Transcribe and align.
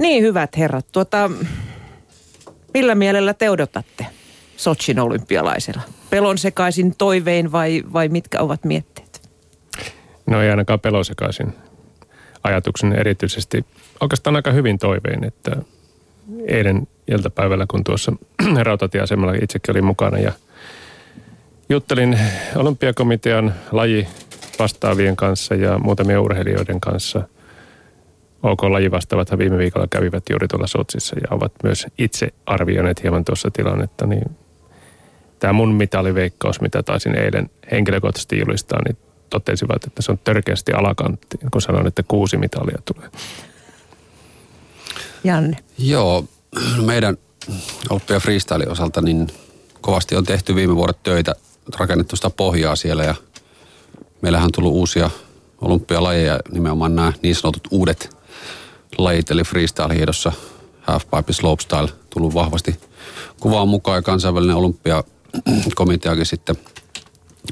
Niin, 0.00 0.22
hyvät 0.22 0.56
herrat. 0.56 0.86
Tuota, 0.92 1.30
millä 2.74 2.94
mielellä 2.94 3.34
te 3.34 3.50
odotatte 3.50 4.06
Sochin 4.56 5.00
olympialaisella? 5.00 5.82
Pelon 6.10 6.38
sekaisin 6.38 6.96
toivein 6.96 7.52
vai, 7.52 7.82
vai 7.92 8.08
mitkä 8.08 8.40
ovat 8.40 8.64
mietteet? 8.64 9.30
No 10.26 10.42
ei 10.42 10.50
ainakaan 10.50 10.80
pelon 10.80 11.04
sekaisin 11.04 11.54
ajatuksen 12.44 12.92
erityisesti. 12.92 13.64
Oikeastaan 14.00 14.36
aika 14.36 14.52
hyvin 14.52 14.78
toivein, 14.78 15.24
että 15.24 15.56
eilen 16.46 16.88
iltapäivällä, 17.08 17.66
kun 17.70 17.84
tuossa 17.84 18.12
rautatieasemalla 18.62 19.34
itsekin 19.42 19.72
olin 19.72 19.84
mukana 19.84 20.18
ja 20.18 20.32
juttelin 21.68 22.18
olympiakomitean 22.56 23.54
laji 23.72 24.08
vastaavien 24.58 25.16
kanssa 25.16 25.54
ja 25.54 25.78
muutamien 25.78 26.20
urheilijoiden 26.20 26.80
kanssa. 26.80 27.28
OK 28.42 28.62
lajivastaavathan 28.62 29.38
viime 29.38 29.58
viikolla 29.58 29.86
kävivät 29.90 30.24
juuri 30.30 30.48
tuolla 30.48 30.66
Sotsissa 30.66 31.16
ja 31.16 31.36
ovat 31.36 31.52
myös 31.62 31.86
itse 31.98 32.28
arvioineet 32.46 33.02
hieman 33.02 33.24
tuossa 33.24 33.50
tilannetta, 33.50 34.06
niin 34.06 34.30
tämä 35.38 35.52
mun 35.52 35.74
mitaliveikkaus, 35.74 36.60
mitä 36.60 36.82
taisin 36.82 37.14
eilen 37.14 37.50
henkilökohtaisesti 37.70 38.38
julistaa, 38.38 38.78
niin 38.86 38.96
totesivat, 39.30 39.84
että 39.86 40.02
se 40.02 40.12
on 40.12 40.18
törkeästi 40.18 40.72
alakantti, 40.72 41.38
kun 41.52 41.62
sanoin, 41.62 41.86
että 41.86 42.02
kuusi 42.02 42.36
mitalia 42.36 42.78
tulee. 42.84 43.10
Janne. 45.24 45.56
Joo, 45.78 46.24
meidän 46.86 47.16
oppia 47.90 48.20
freestyle 48.20 48.66
osalta 48.68 49.00
niin 49.00 49.26
kovasti 49.80 50.16
on 50.16 50.24
tehty 50.24 50.54
viime 50.54 50.76
vuodet 50.76 51.02
töitä, 51.02 51.34
rakennettu 51.78 52.16
sitä 52.16 52.30
pohjaa 52.30 52.76
siellä 52.76 53.04
ja 53.04 53.14
meillähän 54.22 54.44
on 54.44 54.52
tullut 54.52 54.72
uusia 54.72 55.10
olympialajeja, 55.60 56.40
nimenomaan 56.52 56.96
nämä 56.96 57.12
niin 57.22 57.34
sanotut 57.34 57.68
uudet 57.70 58.19
lajit, 58.98 59.30
eli 59.30 59.42
freestyle 59.42 59.94
hiedossa, 59.94 60.32
halfpipe, 60.80 61.32
slopestyle, 61.32 61.88
tullut 62.10 62.34
vahvasti 62.34 62.80
kuvaan 63.40 63.68
mukaan 63.68 63.98
ja 63.98 64.02
kansainvälinen 64.02 64.56
olympiakomiteakin 64.56 66.26
sitten 66.32 66.56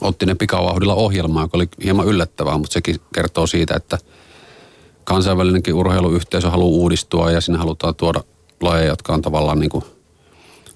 otti 0.01 0.27
ne 0.27 0.35
pikavauhdilla 0.35 0.95
ohjelmaa, 0.95 1.43
joka 1.43 1.57
oli 1.57 1.69
hieman 1.85 2.07
yllättävää, 2.07 2.59
mutta 2.59 2.73
sekin 2.73 2.97
kertoo 3.15 3.47
siitä, 3.47 3.77
että 3.77 3.99
kansainvälinenkin 5.05 5.75
urheiluyhteisö 5.75 6.51
haluaa 6.51 6.69
uudistua 6.69 7.31
ja 7.31 7.41
sinne 7.41 7.59
halutaan 7.59 7.95
tuoda 7.95 8.21
lajeja, 8.61 8.89
jotka 8.89 9.15
on 9.15 9.23
tavallaan 9.23 9.61
niin 9.61 9.71
kuin 9.71 9.85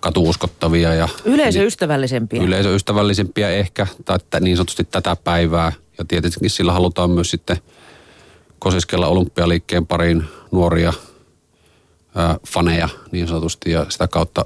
katuuskottavia. 0.01 0.95
Ja 0.95 1.09
yleisöystävällisempiä. 1.25 2.43
Yleisöystävällisempiä 2.43 3.51
ehkä, 3.51 3.87
tai 4.05 4.19
niin 4.41 4.57
sanotusti 4.57 4.85
tätä 4.85 5.17
päivää. 5.25 5.73
Ja 5.99 6.05
tietenkin 6.05 6.51
sillä 6.51 6.73
halutaan 6.73 7.11
myös 7.11 7.31
sitten 7.31 7.57
kosiskella 8.63 9.07
olympialiikkeen 9.07 9.87
pariin 9.87 10.25
nuoria 10.51 10.93
ää, 12.15 12.39
faneja 12.49 12.89
niin 13.13 13.29
sanotusti 13.29 13.71
ja 13.71 13.87
sitä 13.89 14.09
kautta 14.09 14.45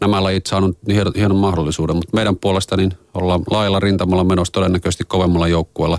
nämä 0.00 0.22
lajit 0.22 0.46
saanut 0.46 0.78
hienon, 0.88 1.12
hienon 1.16 1.38
mahdollisuuden. 1.38 1.96
Mutta 1.96 2.16
meidän 2.16 2.36
puolesta 2.36 2.76
niin 2.76 2.92
ollaan 3.14 3.42
laajalla 3.50 3.80
rintamalla 3.80 4.24
menossa 4.24 4.52
todennäköisesti 4.52 5.04
kovemmalla 5.04 5.48
joukkueella 5.48 5.98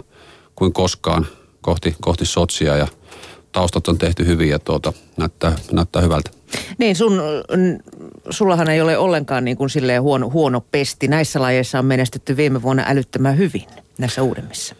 kuin 0.55 0.73
koskaan 0.73 1.27
kohti, 1.61 1.95
kohti 2.01 2.25
Sotsia 2.25 2.77
ja 2.77 2.87
taustat 3.51 3.87
on 3.87 3.97
tehty 3.97 4.25
hyvin 4.25 4.49
ja 4.49 4.59
tuota, 4.59 4.93
näyttää, 5.17 5.55
näyttää 5.71 6.01
hyvältä. 6.01 6.31
Niin, 6.77 6.95
sun, 6.95 7.21
sullahan 8.29 8.69
ei 8.69 8.81
ole 8.81 8.97
ollenkaan 8.97 9.45
niin 9.45 9.57
kuin 9.57 9.69
silleen 9.69 10.01
huono, 10.01 10.29
huono 10.29 10.61
pesti. 10.71 11.07
Näissä 11.07 11.41
lajeissa 11.41 11.79
on 11.79 11.85
menestytty 11.85 12.37
viime 12.37 12.61
vuonna 12.61 12.83
älyttömän 12.87 13.37
hyvin, 13.37 13.65
näissä 13.97 14.23
uudemmissa. 14.23 14.75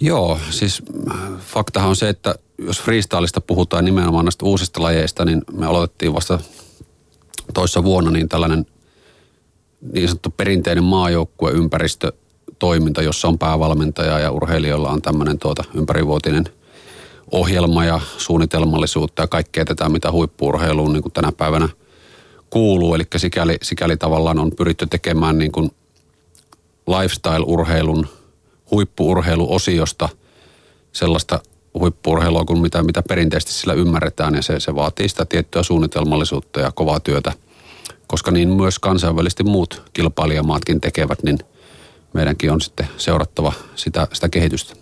Joo, 0.00 0.38
siis 0.50 0.82
faktahan 1.38 1.88
on 1.88 1.96
se, 1.96 2.08
että 2.08 2.34
jos 2.58 2.80
freestylista 2.80 3.40
puhutaan 3.40 3.84
nimenomaan 3.84 4.24
näistä 4.24 4.46
uusista 4.46 4.82
lajeista, 4.82 5.24
niin 5.24 5.42
me 5.52 5.66
aloitettiin 5.66 6.14
vasta 6.14 6.38
toissa 7.54 7.84
vuonna 7.84 8.10
niin 8.10 8.28
tällainen 8.28 8.66
niin 9.92 10.08
sanottu 10.08 10.30
perinteinen 10.30 10.84
maajoukkue 10.84 11.52
toiminta, 12.58 13.02
jossa 13.02 13.28
on 13.28 13.38
päävalmentaja 13.38 14.18
ja 14.18 14.30
urheilijoilla 14.30 14.90
on 14.90 15.02
tämmöinen 15.02 15.38
tuota 15.38 15.64
ympärivuotinen 15.74 16.44
ohjelma 17.30 17.84
ja 17.84 18.00
suunnitelmallisuutta 18.18 19.22
ja 19.22 19.26
kaikkea 19.26 19.64
tätä, 19.64 19.88
mitä 19.88 20.12
huippuurheiluun 20.12 20.92
niin 20.92 21.02
kuin 21.02 21.12
tänä 21.12 21.32
päivänä 21.32 21.68
kuuluu. 22.50 22.94
Eli 22.94 23.04
sikäli, 23.16 23.56
sikäli 23.62 23.96
tavallaan 23.96 24.38
on 24.38 24.50
pyritty 24.56 24.86
tekemään 24.86 25.38
niin 25.38 25.52
kuin 25.52 25.70
lifestyle-urheilun, 26.86 28.06
huippuurheiluosiosta 28.70 30.08
sellaista 30.92 31.40
huippuurheilua 31.74 32.44
kuin 32.44 32.60
mitä, 32.60 32.82
mitä 32.82 33.02
perinteisesti 33.08 33.52
sillä 33.52 33.74
ymmärretään 33.74 34.34
ja 34.34 34.42
se, 34.42 34.60
se 34.60 34.74
vaatii 34.74 35.08
sitä 35.08 35.24
tiettyä 35.24 35.62
suunnitelmallisuutta 35.62 36.60
ja 36.60 36.72
kovaa 36.72 37.00
työtä. 37.00 37.32
Koska 38.06 38.30
niin 38.30 38.48
myös 38.48 38.78
kansainvälisesti 38.78 39.44
muut 39.44 39.82
kilpailijamaatkin 39.92 40.80
tekevät, 40.80 41.22
niin 41.22 41.38
meidänkin 42.12 42.52
on 42.52 42.60
sitten 42.60 42.88
seurattava 42.96 43.52
sitä, 43.74 44.08
sitä 44.12 44.28
kehitystä. 44.28 44.74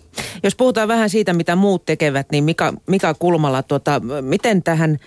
Jos 0.43 0.55
puhutaan 0.55 0.87
vähän 0.87 1.09
siitä, 1.09 1.33
mitä 1.33 1.55
muut 1.55 1.85
tekevät, 1.85 2.27
niin 2.31 2.43
Mika, 2.43 2.73
Mika 2.87 3.13
Kulmala, 3.13 3.63
tuota, 3.63 4.01
miten 4.21 4.63
tähän 4.63 4.99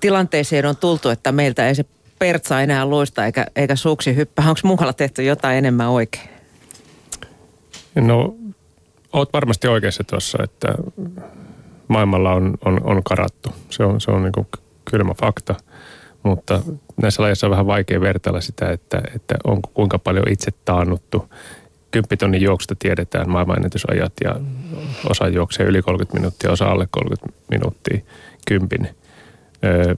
tilanteeseen 0.00 0.66
on 0.66 0.76
tultu, 0.76 1.08
että 1.08 1.32
meiltä 1.32 1.68
ei 1.68 1.74
se 1.74 1.84
pertsa 2.18 2.60
enää 2.60 2.90
loista 2.90 3.26
eikä, 3.26 3.46
eikä 3.56 3.76
suksi 3.76 4.16
hyppää? 4.16 4.48
Onko 4.48 4.60
muualla 4.64 4.92
tehty 4.92 5.22
jotain 5.22 5.58
enemmän 5.58 5.88
oikein? 5.88 6.39
No 7.94 8.34
oot 9.12 9.32
varmasti 9.32 9.68
oikeassa 9.68 10.04
tuossa, 10.04 10.38
että 10.42 10.68
maailmalla 11.88 12.32
on, 12.32 12.54
on, 12.64 12.80
on 12.84 13.02
karattu. 13.02 13.48
Se 13.70 13.84
on, 13.84 14.00
se 14.00 14.10
on 14.10 14.22
niin 14.22 14.46
kylmä 14.90 15.14
fakta. 15.20 15.54
Mutta 16.22 16.62
näissä 17.02 17.22
lajeissa 17.22 17.46
on 17.46 17.50
vähän 17.50 17.66
vaikea 17.66 18.00
vertailla 18.00 18.40
sitä, 18.40 18.70
että, 18.70 19.02
että 19.14 19.34
onko 19.44 19.70
kuinka 19.74 19.98
paljon 19.98 20.28
itse 20.30 20.50
taannuttu. 20.64 21.32
Kymppitonnin 21.90 22.42
juoksusta 22.42 22.74
tiedetään 22.78 23.30
maailmanennätysajat 23.30 24.12
ja 24.24 24.40
osa 25.10 25.28
juoksee 25.28 25.66
yli 25.66 25.82
30 25.82 26.18
minuuttia, 26.18 26.52
osa 26.52 26.66
alle 26.66 26.88
30 26.90 27.32
minuuttia 27.50 28.00
kympin. 28.46 28.88
Öö, 29.64 29.94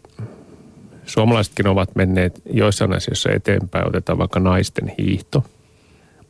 suomalaisetkin 1.06 1.66
ovat 1.66 1.97
menneet 1.97 2.42
joissain 2.52 2.97
asioissa 2.97 3.31
eteenpäin. 3.32 3.88
Otetaan 3.88 4.19
vaikka 4.19 4.41
naisten 4.41 4.94
hiihto. 4.98 5.44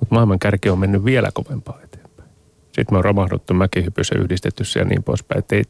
Mutta 0.03 0.15
maailman 0.15 0.39
kärki 0.39 0.71
on 0.71 0.79
mennyt 0.79 1.05
vielä 1.05 1.31
kovempaa 1.35 1.79
eteen. 1.85 2.05
Sitten 2.63 2.87
me 2.91 2.99
on 2.99 3.05
romahduttu 3.05 3.55
mäkihypyssä 3.55 4.15
yhdistetty 4.19 4.65
ja 4.79 4.85
niin 4.85 5.03
poispäin. 5.03 5.45
Ei, 5.53 5.65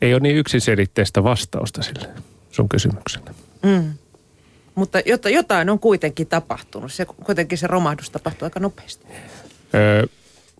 ei 0.00 0.14
ole 0.14 0.20
niin 0.20 0.36
yksiselitteistä 0.36 1.24
vastausta 1.24 1.82
sille 1.82 2.08
sun 2.50 2.68
kysymykselle. 2.68 3.30
Mm. 3.62 3.92
Mutta 4.74 4.98
jotain 5.30 5.70
on 5.70 5.78
kuitenkin 5.78 6.26
tapahtunut. 6.26 6.92
Se, 6.92 7.04
kuitenkin 7.04 7.58
se 7.58 7.66
romahdus 7.66 8.10
tapahtuu 8.10 8.46
aika 8.46 8.60
nopeasti. 8.60 9.06
Öö, 9.74 10.06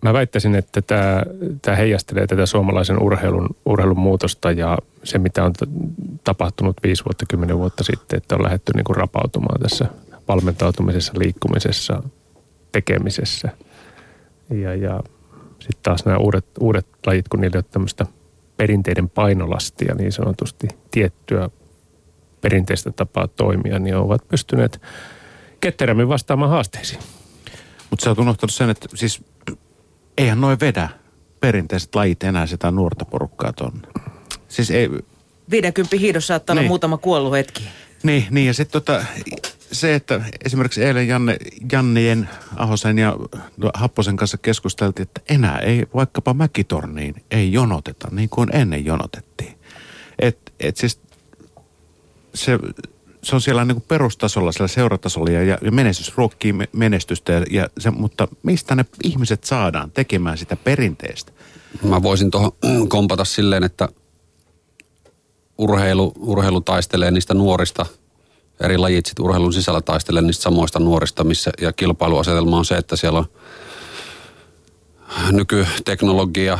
mä 0.03 0.13
väittäisin, 0.13 0.55
että 0.55 0.81
tämä, 0.81 1.23
tämä 1.61 1.77
heijastelee 1.77 2.27
tätä 2.27 2.45
suomalaisen 2.45 3.03
urheilun, 3.03 3.49
urheilun 3.65 3.99
muutosta 3.99 4.51
ja 4.51 4.77
se, 5.03 5.17
mitä 5.17 5.43
on 5.43 5.53
tapahtunut 6.23 6.77
viisi 6.83 7.05
vuotta, 7.05 7.25
kymmenen 7.29 7.57
vuotta 7.57 7.83
sitten, 7.83 8.17
että 8.17 8.35
on 8.35 8.43
lähdetty 8.43 8.71
niin 8.75 8.83
kuin 8.83 8.95
rapautumaan 8.95 9.61
tässä 9.61 9.85
valmentautumisessa, 10.27 11.13
liikkumisessa, 11.17 12.03
tekemisessä. 12.71 13.49
Ja, 14.49 14.75
ja 14.75 14.99
sitten 15.59 15.83
taas 15.83 16.05
nämä 16.05 16.17
uudet, 16.17 16.45
uudet 16.59 16.87
lajit, 17.05 17.27
kun 17.27 17.41
niillä 17.41 17.57
on 17.57 17.63
tämmöistä 17.71 18.05
perinteiden 18.57 19.09
painolastia 19.09 19.95
niin 19.95 20.11
sanotusti, 20.11 20.67
tiettyä 20.91 21.49
perinteistä 22.41 22.91
tapaa 22.91 23.27
toimia, 23.27 23.79
niin 23.79 23.95
ovat 23.95 24.27
pystyneet 24.27 24.81
ketterämmin 25.61 26.09
vastaamaan 26.09 26.51
haasteisiin. 26.51 27.01
Mutta 27.89 28.03
sä 28.03 28.09
oot 28.09 28.19
unohtanut 28.19 28.53
sen, 28.53 28.69
että 28.69 28.87
siis 28.95 29.23
eihän 30.17 30.41
noin 30.41 30.59
vedä 30.59 30.89
perinteiset 31.39 31.95
lajit 31.95 32.23
enää 32.23 32.45
sitä 32.45 32.71
nuorta 32.71 33.05
porukkaa 33.05 33.53
tonne. 33.53 33.87
Siis 34.47 34.71
ei... 34.71 34.89
50 35.51 35.97
hiidossa 35.97 36.27
saattaa 36.27 36.53
niin. 36.53 36.59
olla 36.59 36.67
muutama 36.67 36.97
kuollut 36.97 37.33
hetki. 37.33 37.63
Niin, 38.03 38.27
niin 38.29 38.47
ja 38.47 38.53
sitten 38.53 38.81
tota, 38.81 39.05
se, 39.71 39.95
että 39.95 40.21
esimerkiksi 40.45 40.83
eilen 40.83 41.07
Janne, 41.07 41.37
Jannien, 41.71 42.29
Ahosen 42.55 42.97
ja 42.97 43.17
Happosen 43.73 44.15
kanssa 44.15 44.37
keskusteltiin, 44.37 45.03
että 45.03 45.21
enää 45.29 45.59
ei 45.59 45.85
vaikkapa 45.93 46.33
Mäkitorniin 46.33 47.15
ei 47.31 47.53
jonoteta 47.53 48.07
niin 48.11 48.29
kuin 48.29 48.55
ennen 48.55 48.85
jonotettiin. 48.85 49.59
Et, 50.19 50.53
et 50.59 50.77
siis 50.77 51.01
se, 52.33 52.59
se 53.23 53.35
on 53.35 53.41
siellä 53.41 53.65
niin 53.65 53.75
kuin 53.75 53.85
perustasolla, 53.87 54.51
siellä 54.51 54.67
seuratasolla 54.67 55.31
ja, 55.31 55.57
ja 55.61 55.71
menestys 55.71 56.17
ruokkii 56.17 56.53
menestystä, 56.73 57.31
ja, 57.31 57.45
ja 57.51 57.69
se, 57.79 57.91
mutta 57.91 58.27
mistä 58.43 58.75
ne 58.75 58.85
ihmiset 59.03 59.43
saadaan 59.43 59.91
tekemään 59.91 60.37
sitä 60.37 60.55
perinteistä? 60.55 61.31
Mä 61.83 62.03
voisin 62.03 62.31
tuohon 62.31 62.51
kompata 62.89 63.25
silleen, 63.25 63.63
että 63.63 63.89
urheilu, 65.59 66.13
urheilu 66.19 66.61
taistelee 66.61 67.11
niistä 67.11 67.33
nuorista– 67.33 67.85
eri 68.59 68.77
lajit 68.77 69.05
sit 69.05 69.19
urheilun 69.19 69.53
sisällä 69.53 69.81
taistelee 69.81 70.21
niistä 70.21 70.43
samoista 70.43 70.79
nuorista, 70.79 71.23
missä, 71.23 71.51
ja 71.61 71.73
kilpailuasetelma 71.73 72.57
on 72.57 72.65
se, 72.65 72.75
että 72.75 72.95
siellä 72.95 73.19
on 73.19 73.25
nykyteknologia, 75.31 76.59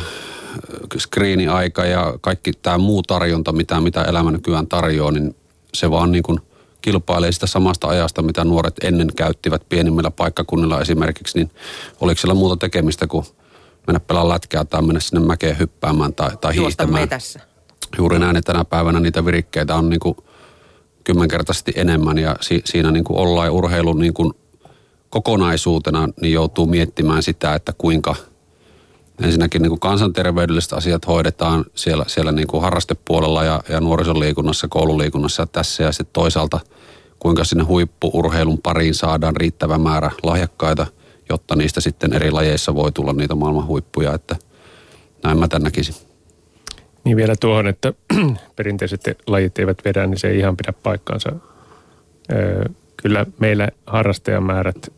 screeni-aika 0.98 1.84
ja 1.84 2.14
kaikki 2.20 2.52
tämä 2.52 2.78
muu 2.78 3.02
tarjonta, 3.02 3.52
mitä, 3.52 3.80
mitä 3.80 4.02
elämä 4.02 4.30
nykyään 4.30 4.66
tarjoaa, 4.66 5.10
niin 5.10 5.36
se 5.74 5.90
vaan 5.90 6.12
niin 6.12 6.22
kuin 6.22 6.40
kilpailee 6.82 7.32
sitä 7.32 7.46
samasta 7.46 7.88
ajasta, 7.88 8.22
mitä 8.22 8.44
nuoret 8.44 8.74
ennen 8.82 9.08
käyttivät 9.16 9.68
pienimmillä 9.68 10.10
paikkakunnilla 10.10 10.80
esimerkiksi, 10.80 11.38
niin 11.38 11.50
oliko 12.00 12.20
siellä 12.20 12.34
muuta 12.34 12.56
tekemistä 12.56 13.06
kuin 13.06 13.24
mennä 13.86 14.00
pelaa 14.00 14.28
lätkää 14.28 14.64
tai 14.64 14.82
mennä 14.82 15.00
sinne 15.00 15.26
mäkeen 15.26 15.58
hyppäämään 15.58 16.14
tai, 16.14 16.30
tai 16.40 16.54
hiihtämään. 16.54 17.02
metässä. 17.02 17.49
Juuri 17.98 18.18
näin, 18.18 18.36
että 18.36 18.52
tänä 18.52 18.64
päivänä 18.64 19.00
niitä 19.00 19.24
virikkeitä 19.24 19.74
on 19.74 19.88
niin 19.88 20.00
kuin 20.00 20.16
kymmenkertaisesti 21.04 21.72
enemmän 21.76 22.18
ja 22.18 22.36
si, 22.40 22.62
siinä 22.64 22.90
niin 22.90 23.04
kuin 23.04 23.18
ollaan 23.18 23.50
urheilun 23.50 23.98
niin 23.98 24.14
kuin 24.14 24.32
kokonaisuutena, 25.10 26.08
niin 26.20 26.32
joutuu 26.32 26.66
miettimään 26.66 27.22
sitä, 27.22 27.54
että 27.54 27.72
kuinka 27.78 28.14
ensinnäkin 29.22 29.62
niin 29.62 29.70
kuin 29.70 29.80
kansanterveydelliset 29.80 30.72
asiat 30.72 31.06
hoidetaan 31.06 31.64
siellä, 31.74 32.04
siellä 32.08 32.32
niin 32.32 32.46
kuin 32.46 32.62
harrastepuolella 32.62 33.44
ja, 33.44 33.62
ja 33.68 33.80
nuorisoliikunnassa, 33.80 34.68
koululiikunnassa 34.68 35.42
ja 35.42 35.46
tässä 35.46 35.82
ja 35.82 35.92
sitten 35.92 36.12
toisaalta 36.12 36.60
kuinka 37.18 37.44
sinne 37.44 37.64
huippuurheilun 37.64 38.58
pariin 38.58 38.94
saadaan 38.94 39.36
riittävä 39.36 39.78
määrä 39.78 40.10
lahjakkaita, 40.22 40.86
jotta 41.28 41.56
niistä 41.56 41.80
sitten 41.80 42.12
eri 42.12 42.30
lajeissa 42.30 42.74
voi 42.74 42.92
tulla 42.92 43.12
niitä 43.12 43.34
maailman 43.34 43.66
huippuja, 43.66 44.14
että 44.14 44.36
näin 45.22 45.38
mä 45.38 45.48
tämän 45.48 45.62
näkisin. 45.62 46.09
Niin 47.10 47.16
vielä 47.16 47.34
tuohon, 47.40 47.66
että 47.66 47.92
perinteiset 48.56 49.00
lajit 49.26 49.58
eivät 49.58 49.78
vedä, 49.84 50.06
niin 50.06 50.18
se 50.18 50.28
ei 50.28 50.38
ihan 50.38 50.56
pidä 50.56 50.72
paikkaansa. 50.82 51.32
Kyllä 52.96 53.26
meillä 53.38 53.68
harrastajamäärät 53.86 54.92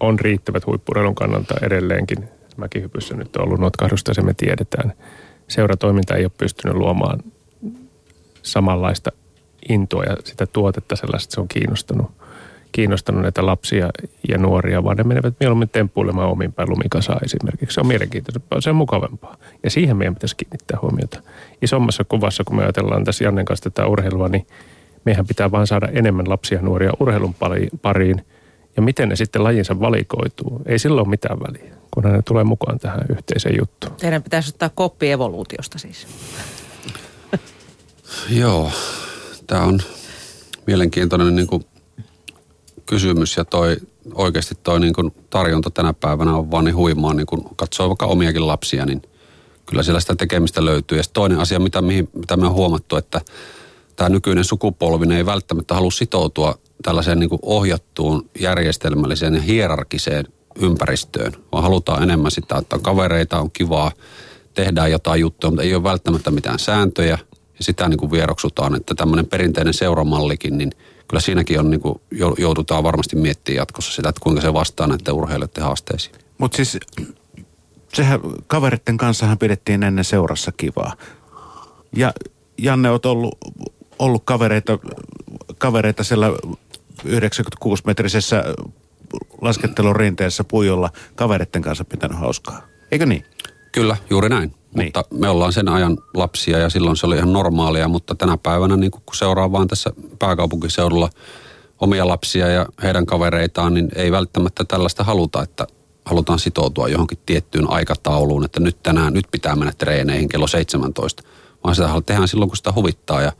on 0.00 0.20
riittävät 0.20 0.66
huippurheilun 0.66 1.14
kannalta 1.14 1.54
edelleenkin. 1.62 2.28
Mäkihypyssä 2.56 3.16
nyt 3.16 3.36
on 3.36 3.44
ollut 3.44 3.60
notkahdusta, 3.60 4.14
se 4.14 4.22
me 4.22 4.34
tiedetään. 4.34 4.92
Seuratoiminta 5.48 6.14
ei 6.14 6.24
ole 6.24 6.32
pystynyt 6.38 6.76
luomaan 6.76 7.20
samanlaista 8.42 9.12
intoa 9.68 10.04
ja 10.04 10.16
sitä 10.24 10.46
tuotetta 10.46 10.96
sellaista, 10.96 11.34
se 11.34 11.40
on 11.40 11.48
kiinnostanut, 11.48 12.10
kiinnostanut 12.74 13.22
näitä 13.22 13.46
lapsia 13.46 13.90
ja 14.28 14.38
nuoria, 14.38 14.84
vaan 14.84 14.96
ne 14.96 15.02
menevät 15.02 15.34
mieluummin 15.40 15.68
temppuilemaan 15.68 16.28
omin 16.28 16.52
päin 16.52 16.70
lumikasaan 16.70 17.24
esimerkiksi. 17.24 17.74
Se 17.74 17.80
on 17.80 17.86
mielenkiintoisempaa, 17.86 18.60
se 18.60 18.70
on 18.70 18.76
mukavampaa. 18.76 19.36
Ja 19.62 19.70
siihen 19.70 19.96
meidän 19.96 20.14
pitäisi 20.14 20.36
kiinnittää 20.36 20.78
huomiota. 20.82 21.22
Isommassa 21.62 22.04
kuvassa, 22.04 22.44
kun 22.44 22.56
me 22.56 22.62
ajatellaan 22.62 23.04
tässä 23.04 23.24
Jannen 23.24 23.44
kanssa 23.44 23.70
tätä 23.70 23.86
urheilua, 23.86 24.28
niin 24.28 24.46
meidän 25.04 25.26
pitää 25.26 25.50
vaan 25.50 25.66
saada 25.66 25.88
enemmän 25.92 26.28
lapsia 26.30 26.58
ja 26.58 26.62
nuoria 26.62 26.92
urheilun 27.00 27.34
pariin. 27.82 28.24
Ja 28.76 28.82
miten 28.82 29.08
ne 29.08 29.16
sitten 29.16 29.44
lajinsa 29.44 29.80
valikoituu, 29.80 30.62
ei 30.66 30.78
silloin 30.78 31.06
ole 31.06 31.10
mitään 31.10 31.40
väliä, 31.40 31.74
kun 31.90 32.02
ne 32.02 32.22
tulee 32.22 32.44
mukaan 32.44 32.78
tähän 32.78 33.04
yhteiseen 33.10 33.56
juttuun. 33.58 33.94
Teidän 33.96 34.22
pitäisi 34.22 34.48
ottaa 34.48 34.70
koppi 34.74 35.10
evoluutiosta 35.10 35.78
siis. 35.78 36.06
Joo, 38.30 38.70
tämä 39.46 39.62
on 39.62 39.80
mielenkiintoinen 40.66 41.36
niin 41.36 41.46
kuin 41.46 41.64
kysymys 42.86 43.36
ja 43.36 43.44
toi, 43.44 43.76
oikeasti 44.14 44.54
toi 44.62 44.80
niin 44.80 44.94
kuin 44.94 45.14
tarjonta 45.30 45.70
tänä 45.70 45.92
päivänä 45.92 46.36
on 46.36 46.50
vaan 46.50 46.64
niin 46.64 46.76
huimaa, 46.76 47.14
niin 47.14 47.26
kun 47.26 47.50
katsoo 47.56 47.88
vaikka 47.88 48.06
omiakin 48.06 48.46
lapsia, 48.46 48.86
niin 48.86 49.02
kyllä 49.66 49.82
siellä 49.82 50.00
sitä 50.00 50.14
tekemistä 50.14 50.64
löytyy. 50.64 50.98
Ja 50.98 51.04
toinen 51.12 51.38
asia, 51.38 51.58
mitä, 51.58 51.82
mihin, 51.82 52.08
mitä 52.12 52.36
me 52.36 52.46
on 52.46 52.52
huomattu, 52.52 52.96
että 52.96 53.20
tämä 53.96 54.08
nykyinen 54.08 54.44
sukupolvi 54.44 55.14
ei 55.14 55.26
välttämättä 55.26 55.74
halua 55.74 55.90
sitoutua 55.90 56.58
tällaiseen 56.82 57.20
niin 57.20 57.30
ohjattuun, 57.42 58.30
järjestelmälliseen 58.40 59.34
ja 59.34 59.42
hierarkiseen 59.42 60.24
ympäristöön, 60.58 61.32
vaan 61.52 61.62
halutaan 61.62 62.02
enemmän 62.02 62.30
sitä, 62.30 62.56
että 62.56 62.76
on 62.76 62.82
kavereita, 62.82 63.40
on 63.40 63.50
kivaa, 63.50 63.92
tehdään 64.54 64.90
jotain 64.90 65.20
juttua, 65.20 65.50
mutta 65.50 65.62
ei 65.62 65.74
ole 65.74 65.82
välttämättä 65.82 66.30
mitään 66.30 66.58
sääntöjä 66.58 67.18
ja 67.58 67.64
sitä 67.64 67.88
niin 67.88 67.98
kuin 67.98 68.10
vieroksutaan, 68.10 68.76
että 68.76 68.94
tämmöinen 68.94 69.26
perinteinen 69.26 69.74
seuramallikin, 69.74 70.58
niin 70.58 70.70
kyllä 71.08 71.20
siinäkin 71.20 71.60
on 71.60 71.70
niin 71.70 71.80
kuin, 71.80 72.00
joudutaan 72.38 72.84
varmasti 72.84 73.16
miettimään 73.16 73.56
jatkossa 73.56 73.92
sitä, 73.92 74.08
että 74.08 74.20
kuinka 74.20 74.40
se 74.40 74.52
vastaa 74.52 74.86
näiden 74.86 75.14
urheilijoiden 75.14 75.64
haasteisiin. 75.64 76.16
Mutta 76.38 76.56
siis 76.56 76.78
sehän 77.94 78.20
kaveritten 78.46 78.96
kanssahan 78.96 79.38
pidettiin 79.38 79.82
ennen 79.82 80.04
seurassa 80.04 80.52
kivaa. 80.52 80.96
Ja 81.96 82.12
Janne, 82.58 82.90
oot 82.90 83.06
ollut, 83.06 83.38
ollut 83.98 84.22
kavereita, 84.24 84.78
kavereita 85.58 86.04
siellä 86.04 86.30
96-metrisessä 87.04 88.36
laskettelun 89.40 89.96
rinteessä 89.96 90.44
puijolla 90.44 90.90
kavereiden 91.14 91.62
kanssa 91.62 91.84
pitänyt 91.84 92.18
hauskaa. 92.18 92.62
Eikö 92.92 93.06
niin? 93.06 93.24
Kyllä, 93.72 93.96
juuri 94.10 94.28
näin. 94.28 94.54
Niin. 94.74 94.86
Mutta 94.86 95.04
me 95.10 95.28
ollaan 95.28 95.52
sen 95.52 95.68
ajan 95.68 95.98
lapsia 96.14 96.58
ja 96.58 96.70
silloin 96.70 96.96
se 96.96 97.06
oli 97.06 97.16
ihan 97.16 97.32
normaalia, 97.32 97.88
mutta 97.88 98.14
tänä 98.14 98.36
päivänä 98.36 98.76
niin 98.76 98.90
kun 98.90 99.02
seuraa 99.14 99.52
vaan 99.52 99.68
tässä 99.68 99.90
pääkaupunkiseudulla 100.18 101.10
omia 101.80 102.08
lapsia 102.08 102.48
ja 102.48 102.66
heidän 102.82 103.06
kavereitaan, 103.06 103.74
niin 103.74 103.88
ei 103.96 104.12
välttämättä 104.12 104.64
tällaista 104.64 105.04
haluta, 105.04 105.42
että 105.42 105.66
halutaan 106.04 106.38
sitoutua 106.38 106.88
johonkin 106.88 107.18
tiettyyn 107.26 107.70
aikatauluun, 107.70 108.44
että 108.44 108.60
nyt 108.60 108.82
tänään, 108.82 109.12
nyt 109.12 109.26
pitää 109.30 109.56
mennä 109.56 109.72
treeneihin 109.78 110.28
kello 110.28 110.46
17, 110.46 111.22
vaan 111.64 111.74
sitä 111.74 111.88
tehdään 112.06 112.28
silloin, 112.28 112.50
kun 112.50 112.56
sitä 112.56 112.72
huvittaa 112.72 113.22
ja 113.22 113.32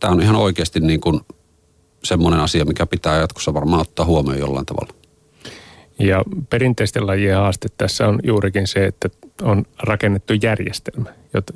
tämä 0.00 0.12
on 0.12 0.22
ihan 0.22 0.36
oikeasti 0.36 0.80
niin 0.80 1.00
kuin 1.00 1.20
semmoinen 2.04 2.40
asia, 2.40 2.64
mikä 2.64 2.86
pitää 2.86 3.16
jatkossa 3.16 3.54
varmaan 3.54 3.80
ottaa 3.80 4.06
huomioon 4.06 4.38
jollain 4.38 4.66
tavalla. 4.66 4.94
Ja 5.98 6.22
perinteisten 6.50 7.06
lajien 7.06 7.36
haaste 7.36 7.68
tässä 7.78 8.08
on 8.08 8.20
juurikin 8.22 8.66
se, 8.66 8.84
että 8.84 9.08
on 9.42 9.64
rakennettu 9.82 10.32
järjestelmä, 10.42 11.10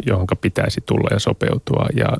johon 0.06 0.26
pitäisi 0.40 0.80
tulla 0.86 1.08
ja 1.10 1.18
sopeutua. 1.18 1.86
Ja, 1.96 2.16